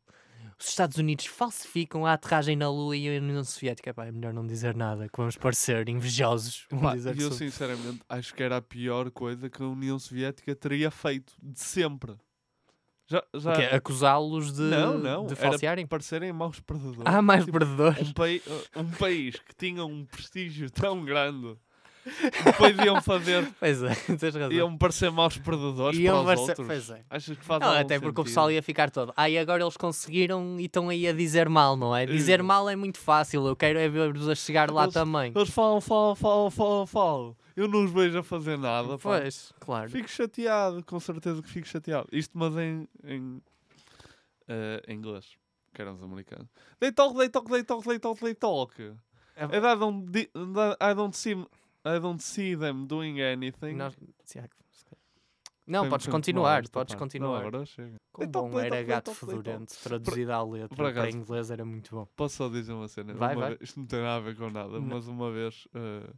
[0.62, 3.93] Os Estados Unidos falsificam a aterragem na Lua e a União Soviética.
[3.93, 6.67] Pá, é melhor não dizer nada, que vamos parecer invejosos.
[6.82, 7.38] Pá, dizer e eu somos.
[7.38, 12.13] sinceramente acho que era a pior coisa que a União Soviética teria feito de sempre.
[13.10, 13.52] Já, já...
[13.74, 13.76] O?
[13.76, 15.88] Acusá-los de, não, não, de falsearem?
[15.88, 17.02] parecerem maus perdedores.
[17.06, 18.10] Ah, mais Tipo, perdedores.
[18.10, 18.41] Um, pai-
[18.76, 21.56] um país que tinha um prestígio tão grande,
[22.45, 24.52] depois iam fazer, Pois é, tens razão.
[24.52, 26.67] iam parecer maus perdedores Iam para os outros.
[26.67, 27.02] pois é.
[27.10, 28.24] Achas que faz Não, até porque o sentido?
[28.26, 29.12] pessoal ia ficar todo.
[29.17, 32.06] Ah, e agora eles conseguiram e estão aí a dizer mal, não é?
[32.06, 33.45] Dizer mal é muito fácil.
[33.48, 35.32] Eu quero é ver-vos a chegar lá Eles- também.
[35.36, 37.36] Eles falam, falam, falam, falam, falam.
[37.60, 38.98] Eu não os vejo a fazer nada.
[38.98, 39.19] pá.
[39.19, 39.89] Pois, claro.
[39.89, 42.08] Fico chateado, com certeza que fico chateado.
[42.12, 43.41] Isto, mas em, em,
[44.88, 45.38] em inglês,
[45.74, 46.48] que eram os americanos.
[46.80, 48.82] They talk, they talk, they talk, they talk, they talk.
[49.36, 50.17] É- And I don't,
[50.82, 51.34] I don't see,
[51.86, 53.74] I don't see them doing anything.
[53.74, 53.95] Nós-.
[55.67, 57.45] Não, Tem- podes continuar, podes continuar.
[57.45, 57.95] Agora chega.
[58.12, 62.08] Quão bom era gato fedorento, traduzido à letra para acaso- inglês era muito bom.
[62.15, 63.13] Posso só dizer uma cena?
[63.13, 63.50] Vai, Uma vai.
[63.56, 64.82] vez- isto não tem nada a ver com nada, Não.
[64.82, 66.10] mas uma vez eh,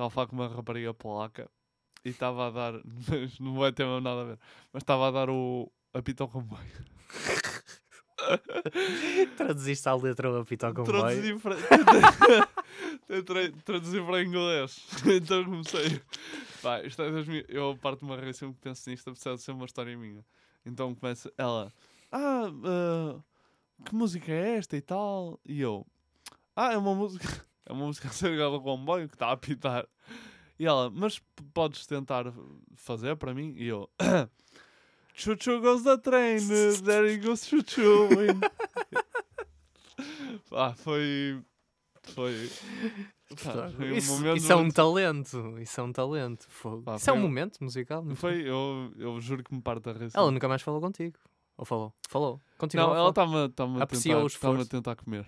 [0.00, 1.50] estava a falar com uma rapariga polaca
[2.04, 2.72] e estava a dar,
[3.08, 4.38] mas não vai ter mesmo nada a ver,
[4.72, 6.60] mas estava a dar o apito ao comboio.
[9.36, 11.40] Traduziste à letra o apito ao Traduzi comboio.
[11.40, 11.56] para,
[13.06, 14.86] tentei traduzir para inglês.
[15.04, 16.00] então comecei.
[16.62, 19.42] Pá, isto é das minhas, eu parto de uma reação que penso nisto, apesar de
[19.42, 20.24] ser uma história minha.
[20.64, 21.72] Então começa ela,
[22.12, 23.20] ah, ah,
[23.84, 25.40] que música é esta e tal?
[25.44, 25.86] E eu,
[26.54, 29.86] ah, é uma música, é uma música acerca do comboio que está a apitar.
[30.58, 31.20] E ela, mas
[31.54, 32.26] podes tentar
[32.74, 33.54] fazer para mim?
[33.56, 33.88] E eu,
[35.14, 36.38] Chuchu goes the train,
[36.84, 38.08] there he goes chuchu.
[40.48, 41.40] Pá, foi.
[42.14, 42.50] Foi.
[43.44, 44.12] pá, foi um Isso,
[44.52, 46.46] é um muito- talento, isso é um talento.
[46.84, 48.04] Pá, isso é um um- momento musical.
[48.16, 50.10] Foi, eu, eu juro que me parte a rir.
[50.14, 51.16] Ela nunca mais falou contigo.
[51.56, 51.92] Ou falou?
[52.08, 52.40] Falou.
[52.58, 55.26] Continua Não, a ela estava a Apreciou o tentar, estava a tentar comer.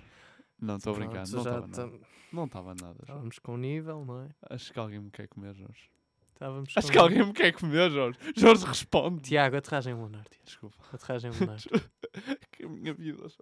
[0.60, 1.68] Não, estou a brincar, não já nada.
[1.68, 2.00] tam-
[2.32, 2.96] Não estava nada.
[3.02, 4.28] Estávamos com nível, não é?
[4.50, 5.90] Acho que alguém me quer comer, Jorge.
[6.32, 8.18] Estávamos Acho com que alguém me quer comer, Jorge.
[8.36, 9.22] Jorge responde.
[9.22, 10.24] Tiago, aterragem lunar.
[10.28, 10.44] Tiago.
[10.44, 10.76] Desculpa.
[10.92, 11.58] Aterragem lunar.
[12.50, 13.36] que é a minha vida, Jorge.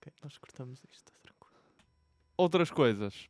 [0.00, 1.04] ok, nós cortamos isto.
[1.04, 1.54] tá tranquilo.
[2.36, 3.28] Outras coisas.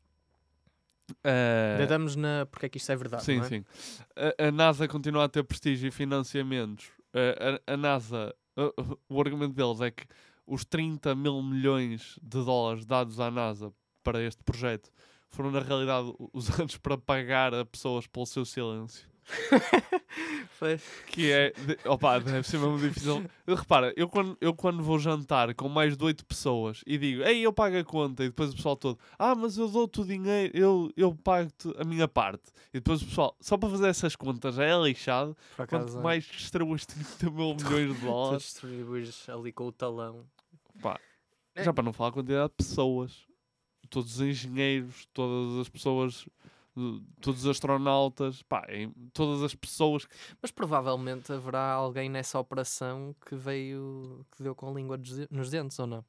[1.24, 2.46] Eh, Ainda estamos na.
[2.46, 3.24] Porque é que isto é verdade?
[3.24, 3.44] Sim, é?
[3.44, 3.64] sim.
[4.16, 6.90] A, a NASA continua a ter prestígio e financiamentos.
[7.12, 8.34] Eh, a, a NASA,
[9.08, 10.04] o argumento deles é que
[10.46, 14.90] os 30 mil milhões de dólares dados à NASA para este projeto
[15.28, 19.08] foram, na realidade, usados para pagar a pessoas pelo seu silêncio.
[21.06, 21.52] Que é.
[21.52, 23.24] de- Opa, deve ser mesmo difícil.
[23.46, 27.40] Repara, eu quando, eu quando vou jantar com mais de 8 pessoas e digo, ei,
[27.40, 30.56] eu pago a conta, e depois o pessoal todo, ah, mas eu dou-te o dinheiro,
[30.56, 32.42] eu, eu pago-te a minha parte.
[32.74, 35.36] E depois o pessoal, só para fazer essas contas já é lixado.
[35.56, 38.42] Quanto acaso, mais distribuis 30 mil milhões de Tu dólares.
[38.42, 40.26] distribuires ali com o talão.
[40.82, 40.98] Pá,
[41.54, 41.64] É.
[41.64, 43.24] já para não falar a quantidade de pessoas,
[43.90, 46.26] todos os engenheiros, todas as pessoas,
[46.76, 52.38] eh, todos os astronautas, pá, em- todas as pessoas que Mas provavelmente haverá alguém nessa
[52.38, 54.24] operação que veio.
[54.36, 54.98] que deu com a língua
[55.30, 56.04] nos dentes, ou não?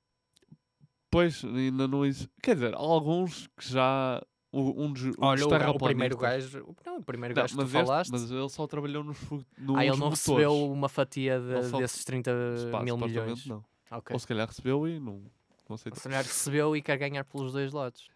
[1.09, 2.29] Pois, ainda não existe.
[2.41, 4.21] Quer dizer, há alguns que já.
[4.53, 6.59] o- Um dos, um Olha, dos o, o primeiro gajo.
[6.63, 8.11] o- Não, o primeiro Não, gajo que tu este- falaste.
[8.11, 9.43] mas ele só trabalhou nos, nos
[9.77, 10.19] ah, ele não motores.
[10.19, 12.31] recebeu uma fatia de- só- desses 30
[12.71, 13.45] Pá, mil milhões.
[13.45, 13.63] Não.
[13.89, 14.13] Ok.
[14.13, 15.21] Ou se calhar recebeu e não,
[15.77, 15.91] sei.
[15.95, 18.09] Se calhar recebeu e quer ganhar pelos dois lados.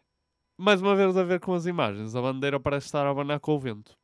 [0.58, 3.54] Mais uma vez a ver com as imagens, a bandeira parece estar a abanar com
[3.54, 3.98] o vento.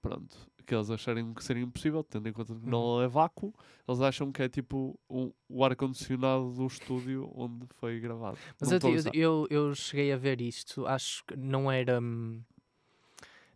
[0.00, 0.36] Pronto,
[0.66, 3.54] que eles acharem que seria impossível, tendo em conta que não é vácuo,
[3.86, 8.38] eles acham que é tipo o, o ar-condicionado do estúdio onde foi gravado.
[8.60, 8.80] Mas eu,
[9.12, 12.00] eu, eu, cheguei a ver isto, acho que não era.
[12.00, 12.42] hum,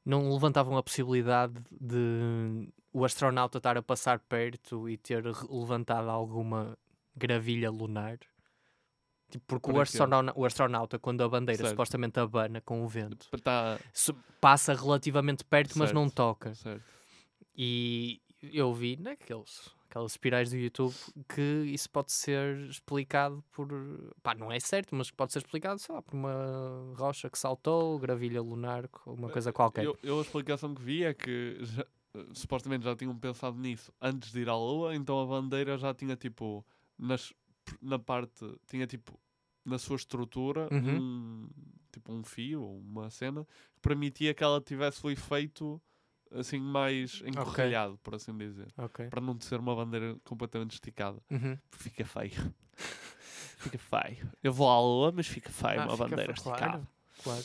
[0.04, 6.78] Não levantavam a possibilidade de o astronauta estar a passar perto e ter levantado alguma
[7.14, 8.18] gravilha lunar.
[9.30, 9.74] Tipo, porque o
[10.36, 11.70] o astronauta, quando a bandeira Certo.
[11.70, 16.14] supostamente abana com o vento, Tá, se- passa relativamente perto, mas não Certo.
[16.14, 16.54] toca.
[16.54, 16.84] certo.
[17.56, 20.94] E eu vi naqueles aquelas espirais do YouTube
[21.34, 21.40] que
[21.72, 23.68] isso pode ser explicado por.
[24.22, 27.98] pá, não é certo, mas pode ser explicado, sei lá, por uma rocha que saltou,
[27.98, 29.84] gravilha lunar, uma coisa qualquer.
[29.84, 33.90] Eu, eu a explicação que vi é que já- eh, supostamente já tinham pensado nisso
[34.00, 36.64] antes de ir à Lua, então a bandeira já tinha tipo
[36.98, 37.32] nas,
[37.82, 39.18] na parte, tinha tipo
[39.64, 40.96] na sua estrutura Uhum.
[40.98, 41.48] um
[41.92, 45.80] tipo um fio ou uma cena que permitia que ela tivesse o efeito
[46.30, 48.72] assim mais encorrelhado, por assim dizer.
[48.76, 49.08] Ok.
[49.08, 51.20] Para não ser uma bandeira completamente esticada.
[51.30, 51.56] Uhum.
[51.72, 52.54] Fica feio.
[53.58, 54.30] fica feio.
[54.42, 56.70] Eu vou à Lua, mas fica feio Ah, uma fica bandeira fe- esticada.
[56.72, 56.88] claro,
[57.22, 57.44] claro.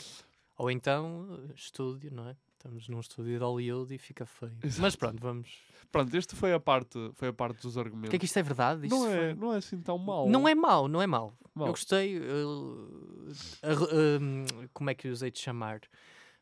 [0.57, 2.35] Ou então, estúdio, não é?
[2.61, 4.51] Estamos num estúdio de Hollywood e fica feio.
[4.63, 4.97] Mas Exato.
[4.99, 5.49] pronto, vamos.
[5.91, 8.11] Pronto, esta foi a parte, foi a parte dos O argumentos.
[8.11, 8.85] que é que isto é verdade?
[8.85, 10.29] Isto não, é, foi- não é assim tão mau.
[10.29, 11.33] Não é mau, não é mau.
[11.55, 11.67] Mau.
[11.69, 12.19] Eu gostei.
[12.19, 12.93] uh,
[13.63, 14.45] re- um,
[14.75, 15.81] como é que eu usei de chamar?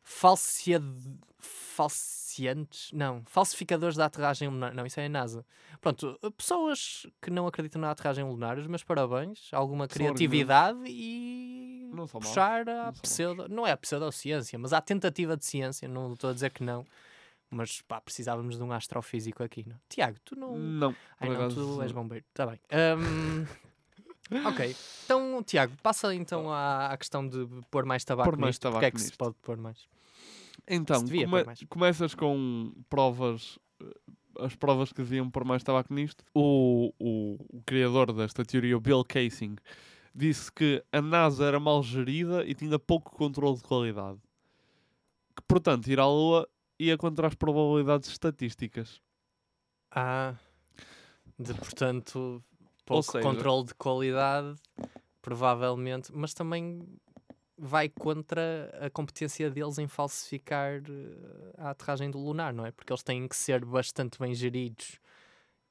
[0.02, 0.84] Falsead...
[2.40, 2.90] Falseantes?
[2.92, 4.74] Não, falsificadores da aterragem lunar.
[4.74, 5.44] Não, isso é a NASA.
[5.80, 12.86] Pronto, pessoas que não acreditam na aterragem lunar, meus parabéns, alguma criatividade e puxar a
[12.86, 13.48] não pseudo.
[13.48, 15.88] Não é a pseudociência, mas a tentativa de ciência.
[15.88, 16.86] Não estou a dizer que não.
[17.50, 19.76] Mas pá, precisávamos de um astrofísico aqui, não?
[19.88, 20.56] Tiago, tu não.
[20.56, 20.96] Não.
[21.18, 22.24] Ai não, tu és bombeiro.
[22.30, 22.60] Está bem.
[22.70, 23.44] Ahm,
[24.46, 24.76] ok.
[25.04, 28.62] Então, Tiago, passa então à, questão de pôr mais tabaco Pôr mais nisto.
[28.62, 29.18] Porque tabaco é que se nisto.
[29.18, 29.88] pode pôr mais?
[30.68, 33.94] Então, come- começas com provas, eh,
[34.40, 36.24] as provas que deviam pôr mais tabaco nisto.
[36.34, 39.56] O, o, o criador desta teoria, o Bill Casing,
[40.14, 44.18] disse que a NASA era mal gerida e tinha pouco controle de qualidade.
[45.36, 49.00] Que, portanto, ir à Lua ia contra as probabilidades estatísticas.
[49.90, 50.34] Ah,
[51.38, 52.42] de, portanto,
[52.86, 54.56] pouco seja- controle de qualidade,
[55.22, 56.82] provavelmente, mas também
[57.62, 62.70] vai contra a competência deles em falsificar eh, a aterragem do lunar, não é?
[62.72, 64.98] Porque eles têm que ser bastante bem geridos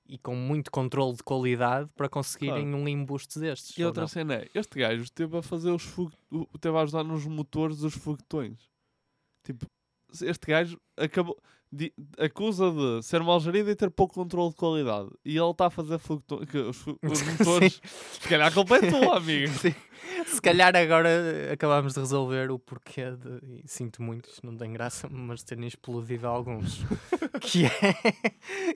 [0.06, 2.78] e com muito controle de qualidade para conseguirem Claro.
[2.78, 3.75] um embuste destes.
[3.78, 4.08] E ou outra não?
[4.08, 6.12] cena é, este gajo esteve a fazer os fogo...
[6.54, 8.60] esteve a ajudar nos motores dos foguetões.
[9.43, 9.65] Tipo,
[10.13, 11.37] este gajo acabou...
[11.71, 15.09] di- acusa de ser mal gerido e ter pouco controle de qualidade.
[15.23, 16.49] E ele está a fazer foguetões...
[16.49, 17.81] que Os, os motores...
[18.19, 19.47] Se calhar a culpa é tua, amigo.
[19.59, 19.75] Sim.
[20.25, 24.55] Se calhar agora eh, acabámos de resolver o porquê de, e sinto muito, isto não
[24.57, 26.83] tem graça, mas terem explodido alguns.
[27.41, 27.69] que, é,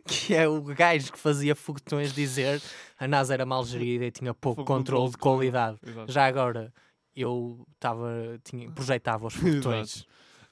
[0.06, 2.62] que é o gajo que fazia foguetões dizer
[3.00, 5.78] a NASA era mal gerida e tinha pouco Pouco controle de qualidade.
[5.86, 6.12] Exato.
[6.12, 6.72] Já agora
[7.16, 8.10] eu estava,
[8.44, 10.06] tinha, projetava os foguetões.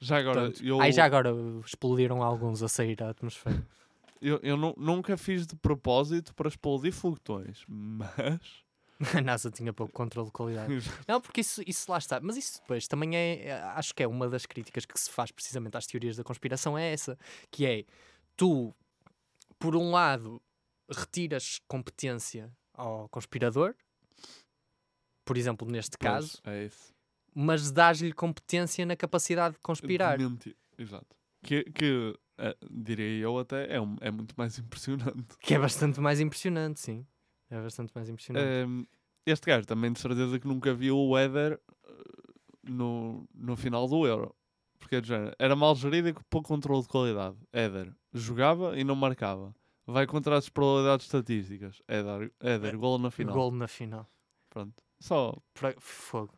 [0.04, 1.30] Já agora, Portanto, eu, Aí já agora
[1.64, 3.64] explodiram alguns a sair da atmosfera.
[4.20, 8.40] eu, eu nu- nunca fiz de propósito para explodir foguetões, mas...
[9.16, 10.72] A NASA tinha pouco controle de qualidade.
[11.08, 12.20] Não, porque isso, isso lá está.
[12.20, 15.30] Mas isso depois também é, é- Acho que é uma das críticas que se faz
[15.30, 17.18] precisamente às teorias da conspiração, é essa.
[17.50, 17.84] Que é,
[18.36, 18.74] tu,
[19.58, 20.40] por um lado,
[20.90, 23.74] retiras competência ao conspirador,
[25.24, 26.92] por exemplo, neste Pois, caso, é isso.
[27.34, 30.18] Mas dás-lhe competência na capacidade de conspirar.
[30.18, 30.56] De mentir.
[30.78, 31.16] Exato.
[31.42, 35.36] Que, que eh, diria eu até, é, um- é muito mais impressionante.
[35.40, 37.06] Que é bastante mais impressionante, sim.
[37.50, 38.46] É bastante mais impressionante.
[38.46, 38.84] Ehm,
[39.26, 41.92] este gajo também de certeza que nunca viu o Éder eh,
[42.64, 44.34] no, no final do Euro.
[44.78, 45.00] Porque é
[45.38, 47.36] era mal gerido e com pouco controle de qualidade.
[47.52, 49.54] Éder jogava e não marcava.
[49.86, 51.80] Vai contra as probabilidades estatísticas.
[51.88, 53.34] Éder, Éder gol na final.
[53.34, 54.08] Gol na final.
[54.50, 54.82] Pronto.
[55.00, 55.36] Só.
[55.54, 56.34] Pra- Fogo.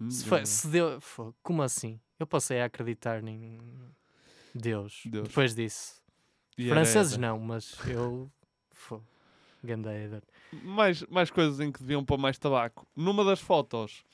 [0.00, 1.00] Hum, Se, foi- se deu.
[1.00, 1.34] fogo.
[1.42, 2.00] Como assim?
[2.18, 3.58] Eu passei a acreditar em
[4.54, 5.28] Deus, Deus.
[5.28, 6.02] depois disso.
[6.56, 8.30] E Franceses não, mas eu.
[9.68, 10.22] Éder.
[10.62, 12.86] mais, mais coisas em que deviam pôr mais tabaco.
[12.94, 14.04] Numa das fotos,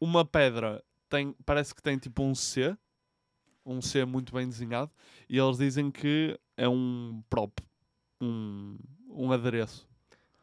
[0.00, 2.76] uma pedra tem, parece que tem tipo um C,
[3.66, 4.90] um C muito bem desenhado,
[5.28, 7.52] e eles dizem que é um prop,
[8.20, 9.88] um, um adereço.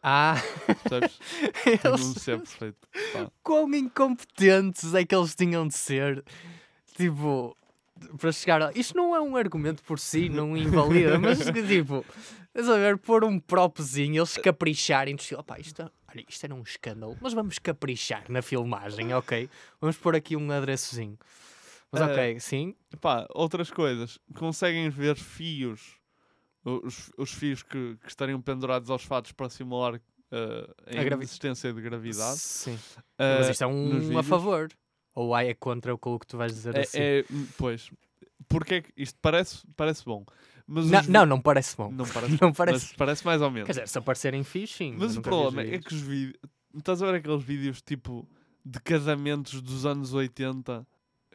[0.02, 0.36] Ah!
[1.66, 2.88] Eles- perfeito.
[3.14, 3.32] Pá.
[3.44, 6.24] Quão incompetentes é que eles tinham de ser?
[6.96, 7.56] Tipo,
[8.18, 8.72] para chegar a...
[8.74, 12.06] Isto não é um argumento por si, não invalida, mas tipo,
[12.48, 16.56] estás a ver, pôr um propzinho, eles capricharem, de opá, isto, é- olha, isto era
[16.56, 19.50] um escândalo, mas vamos caprichar na filmagem, ok?
[19.82, 21.18] Vamos pôr aqui um adereçozinho.
[21.92, 22.76] Mas Eh, ok, sim.
[23.02, 24.20] Pá, outras coisas.
[24.38, 25.98] Conseguem ver fios,
[26.63, 29.95] os, os fios que, que estariam pendurados aos fatos para simular
[30.32, 32.38] eh, a, gravi- existência de gravidade.
[32.39, 32.78] Sim.
[33.17, 34.69] Eh, mas isto é um a favor.
[35.15, 36.98] Ou é contra o que tu vais dizer É, assim?
[37.00, 37.89] é, hum, pois,
[38.48, 40.26] porque é que isto parece, parece bom.
[40.67, 41.91] Mas Não, os não, não parece bom.
[41.91, 42.93] Não parece, Não parece.
[42.95, 43.65] parece mais ou menos.
[43.65, 44.93] Quer dizer, se aparecerem sim.
[44.98, 46.36] mas o problema é que os vídeos.
[46.78, 48.30] Estás a ver aqueles vídeos tipo
[48.63, 50.86] de casamentos dos anos 80?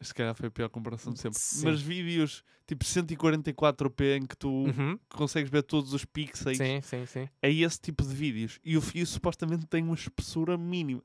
[0.00, 1.38] Se calhar foi a pior comparação de sempre.
[1.38, 1.64] Sim.
[1.66, 4.98] Mas vídeos tipo 144p em que tu Uhum.
[5.10, 6.56] consegues ver todos os pixels.
[6.58, 7.28] Sim, sim, sim.
[7.42, 8.58] É esse tipo de vídeos.
[8.64, 11.02] E o fio supostamente tem uma espessura mínima.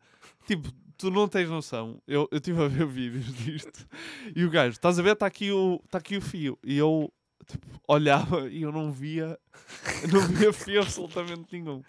[0.47, 2.01] Tipo, tu não tens noção.
[2.07, 3.87] Eu estive a ver vídeos disto.
[4.35, 5.13] E o gajo, estás a ver?
[5.13, 6.57] Está aqui, o- tá aqui o fio.
[6.63, 7.11] E eu
[7.45, 9.37] tipo, olhava e eu não via,
[10.11, 11.83] não via fio absolutamente nenhum.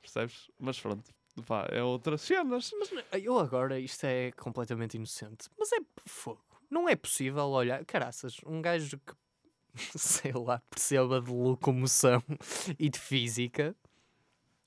[0.00, 0.50] Percebes?
[0.58, 1.10] Mas pronto.
[1.44, 2.70] Pá, é outras cenas.
[2.78, 5.48] Mas não- eu agora, isto é completamente inocente.
[5.58, 6.42] Mas é fogo.
[6.70, 7.84] Não é possível olhar.
[7.84, 9.14] Caraças, um gajo que,
[9.98, 12.22] sei lá, perceba de locomoção
[12.78, 13.74] e de física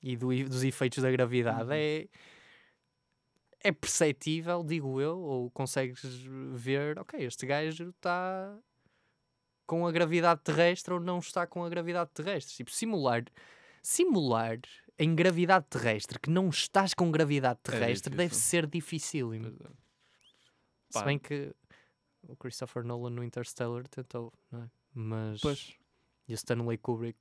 [0.02, 1.72] e do dos efeitos da gravidade Uhum.
[1.72, 2.06] é.
[3.64, 6.02] É perceptível, digo eu, ou consegues
[6.52, 8.58] ver, ok, este gajo está
[9.64, 12.56] com a gravidade terrestre ou não está com a gravidade terrestre.
[12.56, 13.22] Tipo, simular,
[13.80, 14.58] simular
[14.98, 18.48] em gravidade terrestre que não estás com gravidade terrestre deve difícil.
[18.50, 19.50] ser dificílimo.
[19.50, 19.74] Pois é.
[20.90, 21.54] Se bem que
[22.22, 24.70] o Christopher Nolan no Interstellar tentou, não é?
[24.94, 25.74] Mas Pois.
[26.28, 27.18] e o Stanley Kubrick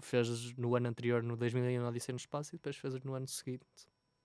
[0.00, 3.64] fez no ano anterior, no 2001, Odisseia no Espaço, e depois fez no ano seguinte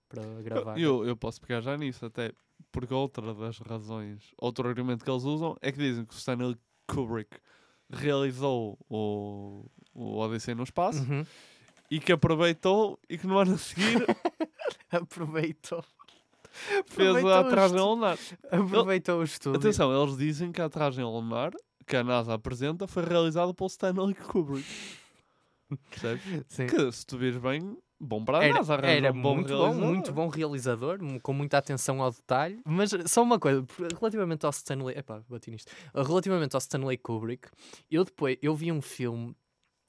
[0.10, 0.78] para gravar.
[0.78, 2.34] Eu, eu posso pegar já nisso, até
[2.72, 6.58] porque outra das razões, outro argumento que eles usam é que dizem que o Stanley
[6.88, 7.38] Kubrick
[7.90, 11.26] realizou o, o Odisseia no Espaço Uhum.
[11.90, 14.06] E que aproveitou e que no ano a seguir
[14.92, 15.84] Aproveitou.
[16.88, 18.18] fez a atragem estu- lunar.
[18.52, 19.58] Aproveitou o estudo.
[19.58, 21.52] Atenção, eles dizem que a atragem lunar
[21.86, 24.66] que a NASA apresenta foi realizada pelo Stanley Kubrick.
[25.90, 26.46] Percebes?
[26.48, 26.68] Sim.
[26.68, 28.74] Que se tu vires bem, bom para a Era, NASA.
[28.76, 29.88] era um bom muito bom, realizador.
[29.90, 32.60] muito bom realizador, com muita atenção ao detalhe.
[32.66, 33.66] Mas só uma coisa,
[34.00, 35.72] relativamente ao Stanley, epá, bati nisto.
[35.94, 37.50] Relativamente ao Stanley Kubrick,
[37.92, 39.36] eu depois eu vi um filme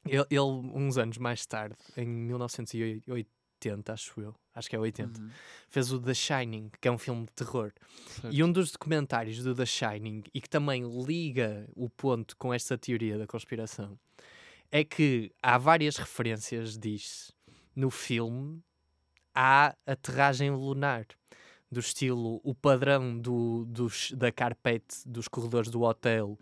[0.08, 5.30] Ele, ele, uns anos mais tarde, em 1980, acho eu, acho que é 80, Uhum.
[5.68, 7.72] fez o The Shining, que é um filme de terror.
[8.08, 8.34] Certo.
[8.34, 12.76] E um dos documentários do The Shining, e que também liga o ponto com esta
[12.78, 13.98] teoria da conspiração,
[14.70, 17.32] é que há várias referências disso
[17.74, 18.62] no filme
[19.34, 21.06] à aterragem lunar.
[21.70, 26.38] Do estilo, o padrão do, dos, da carpete dos corredores do hotel,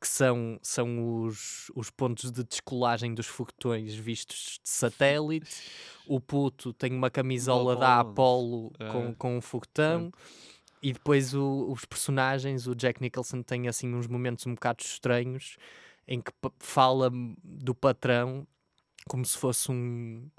[0.00, 5.50] que são, são os, os pontos de descolagem dos foguetões vistos de satélite.
[6.10, 8.72] O puto tem uma camisola da Apollo.
[8.80, 9.14] Apollo com, É.
[9.18, 10.10] com um foguetão.
[10.82, 15.58] E depois o- os personagens, o Jack Nicholson tem assim uns momentos um bocado estranhos
[16.06, 17.10] em que fala
[17.44, 18.46] do patrão
[19.06, 20.30] como se fosse um,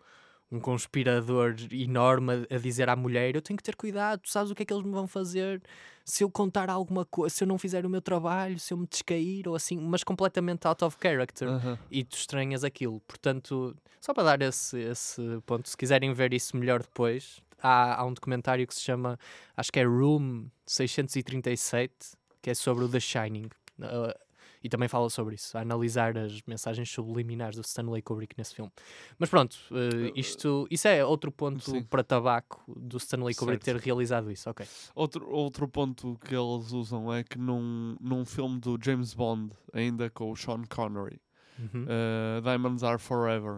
[0.52, 4.56] um conspirador enorme a, dizer à mulher: Eu tenho que ter cuidado, tu sabes o
[4.56, 5.62] que é que eles me vão fazer
[6.10, 8.88] se eu contar alguma coisa, se eu não fizer o meu trabalho, se eu me
[8.88, 11.48] descair ou assim, mas completamente out of character.
[11.92, 13.00] E tu estranhas aquilo.
[13.02, 18.06] Portanto, só para dar esse, esse ponto, se quiserem ver isso melhor depois, há, há
[18.06, 19.20] um documentário que se chama,
[19.56, 21.94] acho que é Room 637,
[22.42, 23.50] que é sobre o The Shining.
[23.78, 24.29] Uh,
[24.64, 28.72] e também fala sobre isso, a analisar as mensagens subliminares do Stanley Kubrick nesse filme.
[29.18, 31.84] Mas pronto, uh, isto, isso é outro ponto Sim.
[31.84, 33.86] para tabaco do Stanley Kubrick ter Certo.
[33.86, 34.66] realizado isso, ok.
[34.94, 40.10] Outro, outro ponto que eles usam é que num, num filme do James Bond, ainda
[40.10, 41.22] com o Sean Connery,
[41.58, 41.84] Uhum.
[41.84, 43.58] uh, Diamonds Are Forever,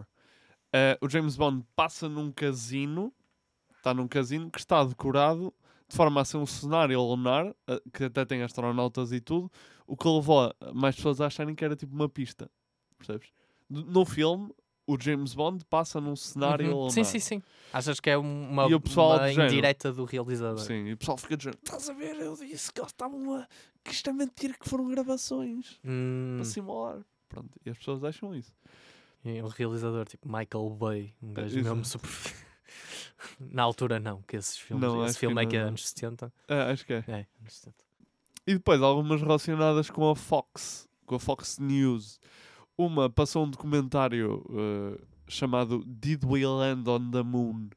[0.73, 3.13] uh, o James Bond passa num casino,
[3.77, 5.53] está num casino que está decorado
[5.87, 7.53] de forma a ser um cenário lunar,
[7.93, 9.51] que até tem astronautas e tudo,
[9.91, 12.49] o que levou mais pessoas a acharem que era tipo uma pista,
[12.97, 13.27] percebes?
[13.69, 14.49] No filme,
[14.87, 16.89] o James Bond passa num cenário Uhum.
[16.89, 17.43] Sim, sim, sim.
[17.73, 20.59] Achas que é um- uma, E o pessoal uma do indireta do realizador?
[20.63, 22.15] Sim, e o pessoal fica dizendo: Estás a ver?
[22.21, 23.47] Eu disse que eles estavam a.
[23.83, 26.99] que isto é mentira, que foram gravações Hum, para simular.
[27.29, 28.53] Pronto, e as pessoas acham isso.
[29.25, 31.75] e o realizador tipo Michael Bay, um gajo exato.
[31.75, 32.09] mesmo super.
[33.39, 36.33] Na altura não, que esses filmes, Não, esse filme é que é anos 70.
[36.47, 37.03] É, acho que é.
[37.07, 37.90] É, anos 70.
[38.47, 42.19] E depois algumas relacionadas com a Fox, com a Fox News.
[42.77, 47.69] Uma passou um documentário eh, chamado Did We Land on the Moon?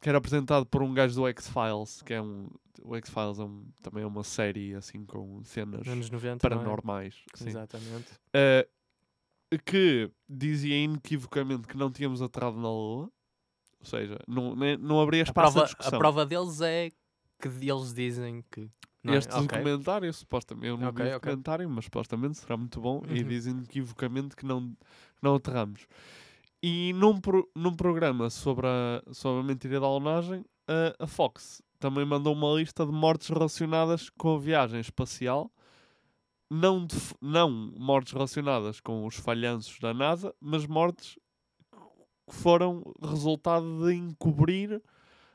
[0.00, 2.48] Que era apresentado por um gajo do X-Files, que é um.
[2.82, 6.58] O X-Files é um- também é uma série assim com cenas Anos 90, não é?
[6.58, 7.14] paranormais.
[7.34, 7.48] sim.
[7.48, 8.06] Exatamente.
[8.34, 8.66] Eh,
[9.66, 13.10] que dizia inequivocamente que não tínhamos aterrado na Lua.
[13.80, 15.96] Ou seja, não, não abria A espaço prova, a discussão.
[15.96, 16.90] a prova deles é
[17.40, 18.68] que eles dizem que.
[19.02, 19.18] Não é?
[19.18, 19.42] Este Ok.
[19.58, 21.30] documentário, supostamente, eu não Ok, vi o ok.
[21.30, 23.28] documentário, mas supostamente será muito bom e Uhum.
[23.28, 24.76] dizem inequivocamente que não,
[25.22, 25.86] não aterramos.
[26.62, 31.62] E num, pro- num programa sobre a, sobre a mentira da alunagem, a, a Fox
[31.78, 35.50] também mandou uma lista de mortes relacionadas com a viagem espacial.
[36.52, 37.48] Não, de não
[37.78, 41.16] mortes relacionadas com os falhanços da NASA, mas mortes
[42.28, 44.82] que foram resultado de encobrir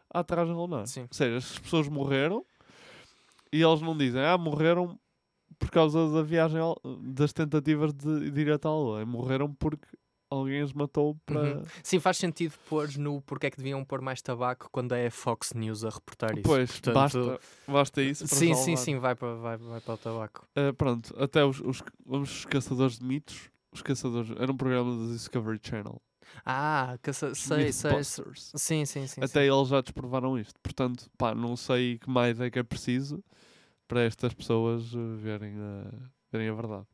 [0.09, 0.85] a lunar.
[0.87, 1.03] Sim.
[1.03, 2.45] Ou seja, as pessoas morreram
[3.57, 4.99] e eles não dizem, ah, morreram
[5.57, 9.01] por causa da viagem ao- das tentativas de, de ir até a Lua.
[9.01, 9.87] É, Morreram porque
[10.29, 11.39] alguém as matou para.
[11.59, 11.63] Uhum.
[11.83, 15.11] Sim, faz sentido pôr no porque é que deviam pôr mais tabaco quando é a
[15.11, 16.41] Fox News a reportar isso.
[16.43, 19.97] Pois, Portanto, basta, basta isso para Sim, sim, sim, vai para, vai, vai para o
[19.97, 20.47] tabaco.
[20.57, 23.49] Uh, pronto, até os, os, os caçadores de mitos.
[23.71, 24.31] Os caçadores.
[24.39, 26.01] Era um programa do Discovery Channel.
[26.43, 27.91] Ah, Os sei, sei.
[27.91, 28.51] Mythbusters.
[28.55, 29.21] Sim, sim, sim.
[29.23, 30.59] Até eles já desprovaram isto.
[30.61, 33.23] Portanto, pá, não sei que mais é que é preciso
[33.87, 35.91] para estas pessoas uh, verem, a,
[36.31, 36.85] verem a verdade.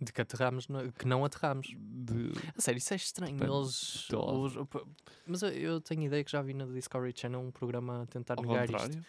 [0.00, 1.68] De que aterramos, no- que não aterramos.
[1.78, 2.30] De...
[2.56, 3.34] A sério, isso é estranho.
[3.34, 4.54] Depende Eles, do os-
[5.26, 8.34] mas eu, eu tenho ideia que já vi na Discovery Channel um programa a tentar
[8.38, 8.90] Ao negar contrário.
[8.98, 9.06] isto.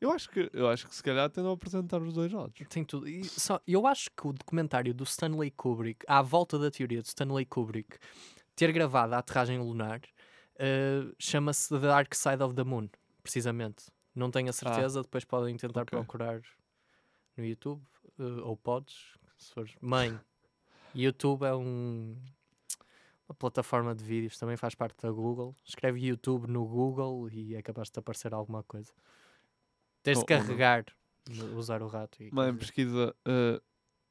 [0.00, 2.54] Eu acho, que, eu acho que se calhar tentam apresentar os dois lados.
[2.68, 3.08] Tem tudo.
[3.08, 7.08] E só, eu acho que o documentário do Stanley Kubrick, à volta da teoria de
[7.08, 7.96] Stanley Kubrick
[8.56, 10.00] ter gravado a aterragem lunar,
[10.56, 12.88] eh, chama-se The Dark Side of the Moon,
[13.22, 13.86] precisamente.
[14.14, 15.98] Não tenho a certeza, depois podem tentar Ah, ok.
[15.98, 16.40] procurar
[17.36, 17.82] no YouTube,
[18.18, 19.74] eh, ou podes, se fores.
[19.80, 20.18] Mãe,
[20.94, 22.16] YouTube é um,
[23.28, 25.56] uma plataforma de vídeos, também faz parte da Google.
[25.64, 28.92] Escreve YouTube no Google e é capaz de te aparecer alguma coisa.
[30.04, 30.46] Tens de ou não.
[30.46, 30.84] carregar,
[31.56, 32.22] usar o rato.
[32.22, 33.60] E Mãe, pesquisa uh,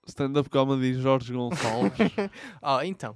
[0.08, 1.91] stand-up comedy Jorge Gonçalves.
[2.62, 3.16] Oh, então.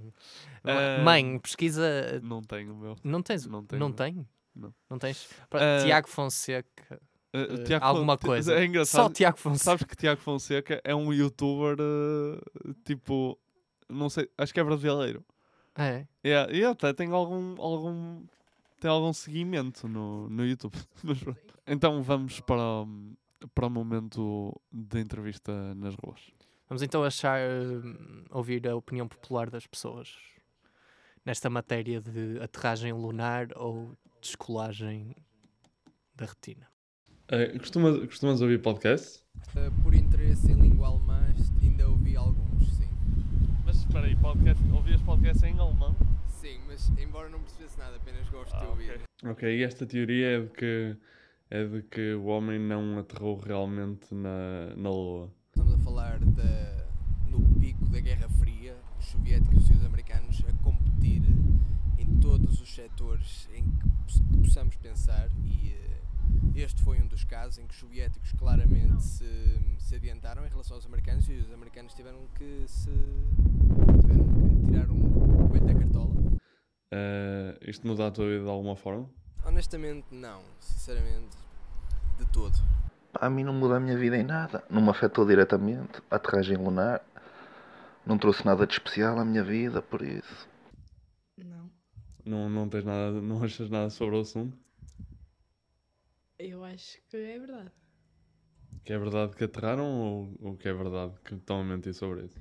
[0.64, 2.20] Ah, Mãe, pesquisa.
[2.24, 2.96] não tenho o meu.
[3.04, 3.46] Não tens?
[3.46, 4.28] não Não, tenho, não tem?
[4.56, 4.74] Não.
[4.90, 5.30] Não tens?
[5.52, 7.00] Ah, Tiago Fonseca.
[7.36, 8.54] Uh, Tiago alguma Fon- coisa.
[8.56, 9.04] É engraçado.
[9.04, 9.64] Só Tiago Fonseca.
[9.64, 13.38] Sabes que Tiago Fonseca é um youtuber uh, tipo.
[13.90, 15.24] Não sei, acho que é brasileiro.
[15.78, 16.08] É.
[16.26, 18.24] Yeah, e até tem algum, algum,
[18.82, 20.74] tem algum seguimento no, no YouTube.
[21.70, 23.18] Então vamos para, o-
[23.54, 26.20] para o momento de entrevista nas ruas.
[26.70, 27.40] Vamos então achar.
[27.40, 30.16] hum, ouvir a opinião popular das pessoas.
[31.26, 35.14] nesta matéria de aterragem lunar ou descolagem
[36.16, 36.68] da retina.
[37.28, 39.22] Eh, costumas, costumas ouvir podcast?
[39.50, 41.22] Uh, por interesse em língua alemã,
[41.62, 42.90] ainda ouvi alguns, sim.
[43.66, 45.96] Mas espera aí, podcast, ouvias podcast em alemão?
[46.28, 49.02] Sim, mas embora não percebesse nada, apenas gosto de ouvir.
[49.26, 50.98] Ok, e esta teoria é de que,
[51.50, 55.30] é de que o homem não aterrou realmente na, na Lua.
[55.58, 56.86] Estamos a falar da,
[57.26, 61.24] no pico da Guerra Fria, os soviéticos e os americanos a competir
[61.98, 66.02] em todos os setores em que poss- que possamos pensar e eh,
[66.62, 69.26] este foi um dos casos em que os soviéticos claramente se,
[69.80, 72.92] se adiantaram em relação aos americanos e os americanos tiveram que se
[74.02, 76.16] tiveram que tirar um coelho da cartola.
[76.92, 79.10] Eh, isto muda a tua vida de alguma forma?
[79.44, 81.36] Honestamente não, sinceramente,
[82.20, 82.54] de todo.
[83.20, 84.64] A mim não muda a minha vida em nada.
[84.70, 86.02] Não me afetou diretamente.
[86.10, 87.02] A aterragem lunar
[88.06, 90.48] não trouxe nada de especial à minha vida, por isso.
[92.28, 94.58] Não, não tens nada, não achas nada sobre o assunto?
[96.38, 97.72] Eu acho que é verdade.
[98.84, 102.26] Que é verdade que aterraram ou, ou que é verdade que estão a mentir sobre
[102.26, 102.38] isso?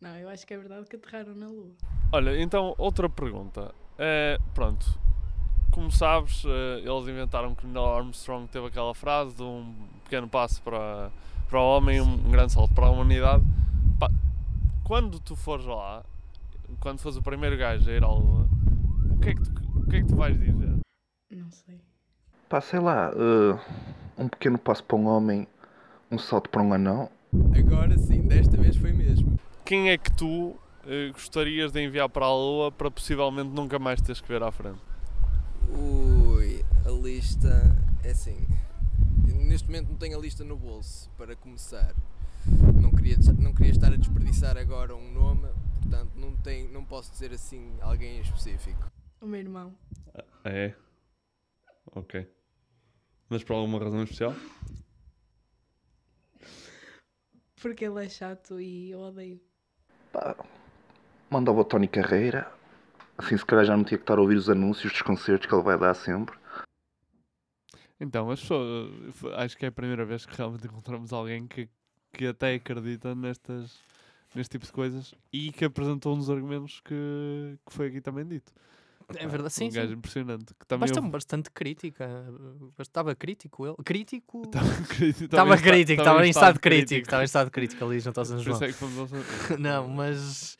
[0.00, 1.74] Não, eu acho que é verdade que aterraram na Lua.
[2.12, 3.74] Olha, então outra pergunta.
[3.98, 4.86] É, pronto,
[5.70, 10.62] como sabes, eh, eles inventaram que Neil Armstrong teve aquela frase de um pequeno passo
[10.62, 11.10] para,
[11.50, 13.42] para o homem, um, um grande salto para a humanidade.
[13.98, 14.08] Pá,
[14.84, 16.04] quando tu fores lá,
[16.80, 18.46] quando fores o primeiro gajo a ir à Lua,
[19.10, 20.76] o que é que tu, o que é que tu vais dizer?
[21.30, 21.80] Não sei.
[22.48, 23.58] Pá, sei lá, eh,
[24.16, 25.48] um pequeno passo para um homem,
[26.10, 27.10] um salto para um anão.
[27.58, 29.38] Agora sim, desta vez foi mesmo.
[29.64, 34.00] Quem é que tu eh, gostarias de enviar para a Lua para possivelmente nunca mais
[34.00, 34.78] teres que ver à frente?
[35.68, 38.46] Ui, a lista é assim.
[39.46, 41.94] Neste momento não tenho a lista no bolso para começar.
[42.82, 45.48] Não queria, não queria estar a desperdiçar agora um nome,
[45.80, 48.90] portanto não, tenho, não posso dizer assim alguém em específico.
[49.20, 49.72] O meu irmão.
[50.12, 50.74] Ah, É?
[51.94, 52.28] Ok.
[53.28, 54.34] Mas por alguma razão especial?
[57.62, 59.40] Porque ele é chato e eu odeio.
[60.12, 60.36] Pá,
[61.30, 62.50] mandava o Tony Carreira.
[63.16, 65.54] Assim, se calhar já não tinha que estar a ouvir os anúncios dos concertos que
[65.54, 66.36] ele vai dar sempre.
[68.00, 71.68] Então, as pessoas, f- acho que é a primeira vez que realmente encontramos alguém que,
[72.12, 73.78] que até acredita nestas,
[74.34, 78.52] neste tipo de coisas e que apresentou uns argumentos que, que foi aqui também dito.
[79.14, 79.94] É verdade, sim, Um gajo sim.
[79.94, 80.46] impressionante.
[80.58, 82.08] Que também Basta houve- bastante crítica.
[82.78, 83.76] Estava crítico ele.
[83.84, 84.42] Crítico?
[85.22, 87.02] Estava crítico, estava em estado crítico.
[87.02, 88.56] Estava em estado crítico ali junto ao São Por João.
[88.68, 89.18] isso é ao São-
[89.60, 90.58] Não, mas.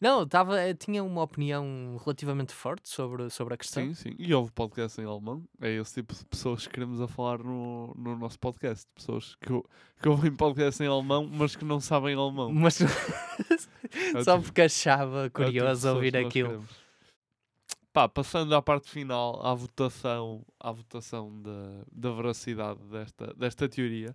[0.00, 3.82] Não, estava, eh, tinha uma opinião relativamente forte sobre, sobre a questão.
[3.82, 4.14] Sim, sim.
[4.18, 5.42] E houve podcast em alemão.
[5.60, 8.86] É esse tipo de pessoas que queremos a falar no, no nosso podcast.
[8.94, 9.48] Pessoas que,
[10.00, 12.52] que ouvem podcast em alemão, mas que não sabem alemão.
[12.52, 12.78] Mas
[14.14, 16.48] É só tipo- porque achava é tipo curioso pessoas ouvir aquilo.
[16.50, 16.88] queremos.
[17.92, 24.14] Pá, passando à parte final, à votação, à votação da, da veracidade desta, desta teoria.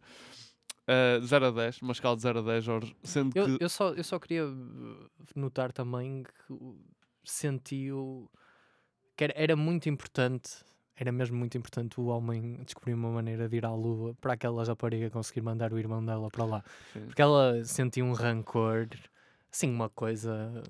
[0.88, 3.69] Uh, 0 a 10, uma escala de 0 a 10, Jorge, sendo Eu, que eu,
[3.69, 6.53] só, eu só queria uh, notar também que
[7.23, 8.29] senti o.
[9.15, 10.57] que era, era muito importante,
[10.95, 14.63] era mesmo muito importante o homem descobrir uma maneira de ir à lua para aquela
[14.65, 16.63] rapariga conseguir mandar o irmão dela para lá.
[16.91, 17.05] Sim.
[17.05, 18.89] Porque ela sentia um rancor,
[19.49, 20.63] assim, uma coisa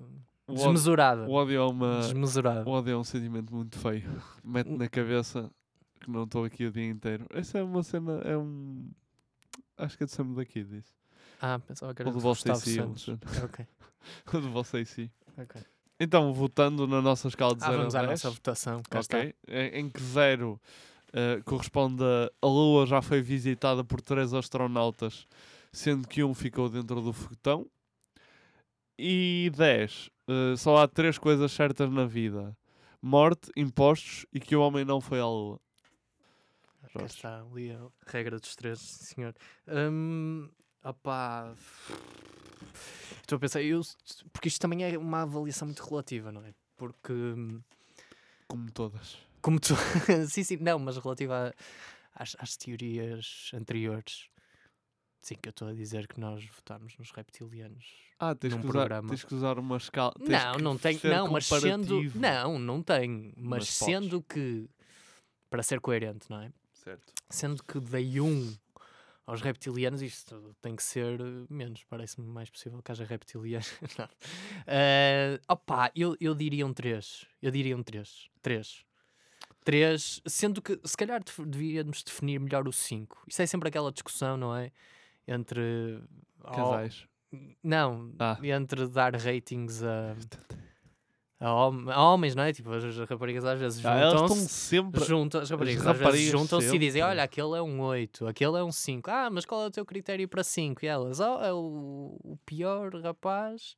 [0.46, 1.26] o desmesurada.
[1.26, 2.00] O ódio é uma.
[2.00, 2.68] Desmesurada.
[2.68, 4.22] O ódio é um sentimento muito feio.
[4.44, 5.50] Mete na cabeça
[6.00, 7.26] que não estou aqui o dia inteiro.
[7.30, 8.90] Essa é uma cena, é um.
[9.76, 10.92] Acho que é de Sam daqui, disse.
[11.40, 12.74] Ah, pensava que era do de Gustavo Sim.
[12.76, 13.08] Santos.
[13.42, 13.66] Ok.
[14.32, 15.10] o do Você Sim.
[15.36, 15.60] Ok.
[15.98, 18.10] Então, votando na nossa escala de Ah, 0 vamos a à 10.
[18.10, 19.34] nossa votação, cá ok.
[19.48, 20.60] Em, em que 0
[21.44, 25.26] corresponde a a Lua já foi visitada por três astronautas,
[25.72, 27.66] sendo que um ficou dentro do foguetão.
[28.98, 30.10] E 10.
[30.58, 32.56] só há três coisas certas na vida:
[33.00, 35.60] morte, impostos e que o homem não foi à Lua.
[36.94, 39.34] Cá está ali a regra dos três, senhor.
[39.66, 40.48] Hum,
[40.84, 41.52] opá,
[43.20, 43.80] estou a pensar, eu,
[44.32, 46.54] porque isto também é uma avaliação muito relativa, não é?
[46.76, 47.60] Porque, hum,
[48.46, 49.18] Como todas.
[49.40, 49.74] como tu,
[50.30, 54.28] sim, sim, não, mas relativa a- às, às teorias anteriores.
[55.22, 57.84] Sim, que eu estou a dizer que nós votámos nos reptilianos
[58.18, 59.08] Ah, tens num que, usar, programa.
[59.08, 60.12] tens que usar uma escala.
[60.20, 63.94] Não, não tem, não, mas sendo, não, não tem, mas, Mas podes.
[63.96, 64.68] sendo que,
[65.50, 66.52] para ser coerente, não é?
[66.84, 67.12] Certo.
[67.30, 68.54] Sendo que dei um
[69.26, 73.72] aos reptilianos, isto tem que ser eh, menos, parece-me mais possível que haja reptilianos.
[73.98, 74.08] não.
[74.66, 78.84] Eh, opa, eu, eu diria um 3, eu diria um 3, 3.
[79.64, 83.24] 3, sendo que se calhar devíamos definir melhor o 5.
[83.26, 84.70] Isto é sempre aquela discussão, não é?
[85.26, 86.02] Entre
[86.42, 87.08] Casais.
[87.62, 88.38] não, Ah.
[88.42, 90.14] entre dar ratings a,
[91.40, 92.52] A, hom- a homens, não é?
[92.52, 94.48] Tipo, as, as raparigas às vezes Ah, elas juntam-se.
[94.48, 97.02] sempre- Juntam, as as raparigas vezes raparigas juntam-se e dizem.
[97.02, 99.10] Olha, aquele é um 8, aquele é um 5.
[99.10, 100.84] Ah, mas qual é o teu critério para 5?
[100.84, 103.76] E elas: Oh, é o, o pior rapaz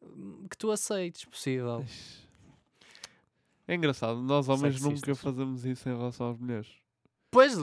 [0.00, 1.84] hum, que tu aceites possível.
[3.66, 6.68] É engraçado, nós homens nunca fazemos isso em relação às mulheres.
[7.30, 7.54] Pois,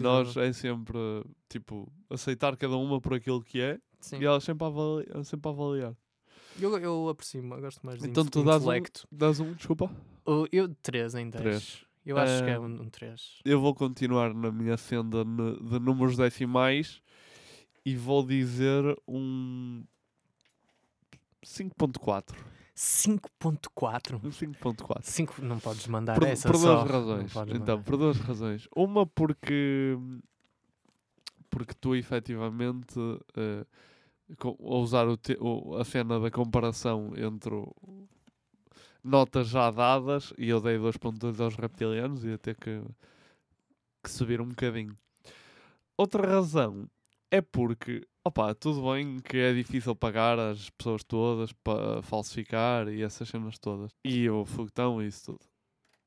[0.00, 0.96] Nós é sempre,
[1.48, 4.20] tipo, aceitar cada uma por aquilo que é Sim.
[4.20, 5.24] e elas sempre a avaliar.
[5.24, 5.96] Sempre a avaliar.
[6.60, 9.06] Eu, eu aprecio, eu gosto mais de Então tu dás um, intelecto.
[9.10, 9.90] dás um, desculpa?
[10.24, 11.42] O- Eu 3 em 10.
[11.42, 11.84] Três.
[12.06, 13.40] Eu acho que é um, um 3.
[13.44, 17.00] Eu vou continuar na minha senda ne- de números decimais
[17.84, 19.84] e vou dizer um
[21.42, 22.34] 5.4.
[22.76, 24.20] 5.4.
[24.22, 25.02] Um 5.4.
[25.02, 26.74] 5 não podes mandar Por, essa por só.
[26.76, 27.32] duas Não razões.
[27.32, 27.84] podes Então, mandar.
[27.90, 28.68] por duas razões.
[28.74, 29.96] Uma porque
[31.50, 32.98] porque tu efetivamente
[33.36, 33.64] eh,
[34.42, 37.74] a usar o te- o- a cena da comparação entre o-
[39.02, 42.80] notas já dadas e eu dei 2.2 aos reptilianos ia ter que,
[44.02, 44.94] que subir um bocadinho.
[45.96, 46.88] Outra razão
[47.30, 53.02] é porque, opá, tudo bem que é difícil pagar as pessoas todas para falsificar e
[53.02, 53.90] essas cenas todas.
[54.04, 55.40] E o foguetão e isso tudo.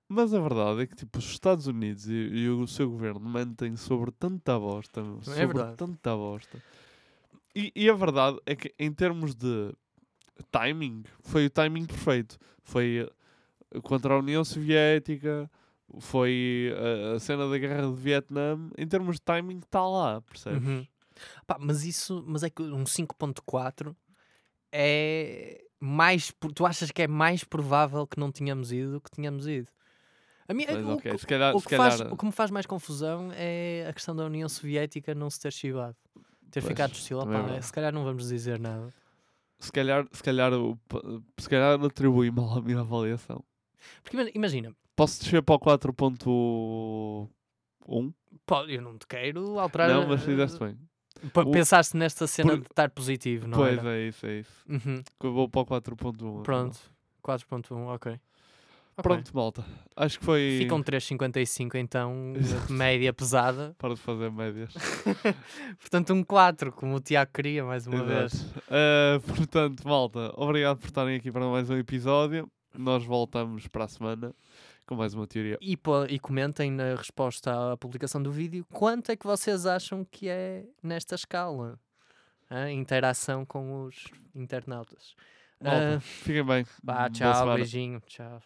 [0.09, 3.75] Mas a verdade é que, tipo, os Estados Unidos e, e o seu governo mentem
[3.75, 5.75] sobre tanta bosta, meu, é sobre verdade.
[5.78, 6.63] tanta bosta.
[7.58, 9.74] E, e a verdade é que, em termos de
[10.51, 12.38] timing, foi o timing perfeito.
[12.62, 13.10] Foi
[13.74, 15.49] eh, contra a União Soviética,
[15.99, 16.72] foi
[17.12, 18.60] a, a cena da guerra de Vietnã.
[18.78, 20.68] Em termos de timing, está lá, percebes?
[20.68, 20.86] Uhum.
[21.47, 23.95] Pá, mas isso, mas é que um 5.4
[24.72, 29.47] é mais, tu achas que é mais provável que não tínhamos ido do que tínhamos
[29.47, 29.68] ido?
[30.47, 33.32] A Pois, o, ok, que- calhar- o que faz- o que me faz mais confusão
[33.34, 35.95] é a questão da União Soviética não se ter chibado.
[36.52, 37.20] Ter Pois, ficado hostil.
[37.20, 37.66] também é verdade.
[37.66, 38.93] se calhar não vamos dizer nada.
[39.60, 40.52] Se calhar, se calhar,
[41.38, 43.43] se calhar atribuí mal a minha avaliação.
[44.04, 48.14] Porque ima- imagina, Posso descer para o 4.1?
[48.45, 49.89] pá, eu não te quero alterar.
[49.89, 50.78] Não, mas fizeste bem.
[51.34, 53.98] Pa- O- Pensaste nesta cena por- de estar positivo, não Pois era?
[53.98, 54.52] é isso, é isso.
[54.70, 55.02] Uhum.
[55.24, 56.43] Eu vou para o 4.1.
[56.43, 56.78] Pronto,
[57.24, 58.20] 4.1, ok.
[58.98, 59.04] Ok.
[59.04, 59.66] Pronto, malta.
[59.95, 60.58] Acho que foi.
[60.60, 62.34] Ficam 3,55 então,
[62.70, 63.76] média pesada.
[63.78, 64.74] Para de fazer médias.
[65.80, 68.34] Portanto, um 4, como o Tiago queria, mais uma vez.
[68.34, 68.64] Exato.
[68.70, 72.50] Ah, portanto, malta, obrigado por estarem aqui para mais um episódio.
[72.76, 74.34] Nós voltamos para a semana
[74.88, 75.58] com mais uma teoria.
[75.62, 75.78] E,
[76.10, 80.66] e comentem na resposta à publicação do vídeo quanto é que vocês acham que é
[80.82, 81.80] nesta escala.
[82.50, 85.16] a interação com os internautas.
[85.62, 86.66] Malta, Ah, fiquem bem.
[86.84, 88.41] Boa tchau, beijinho, tchau.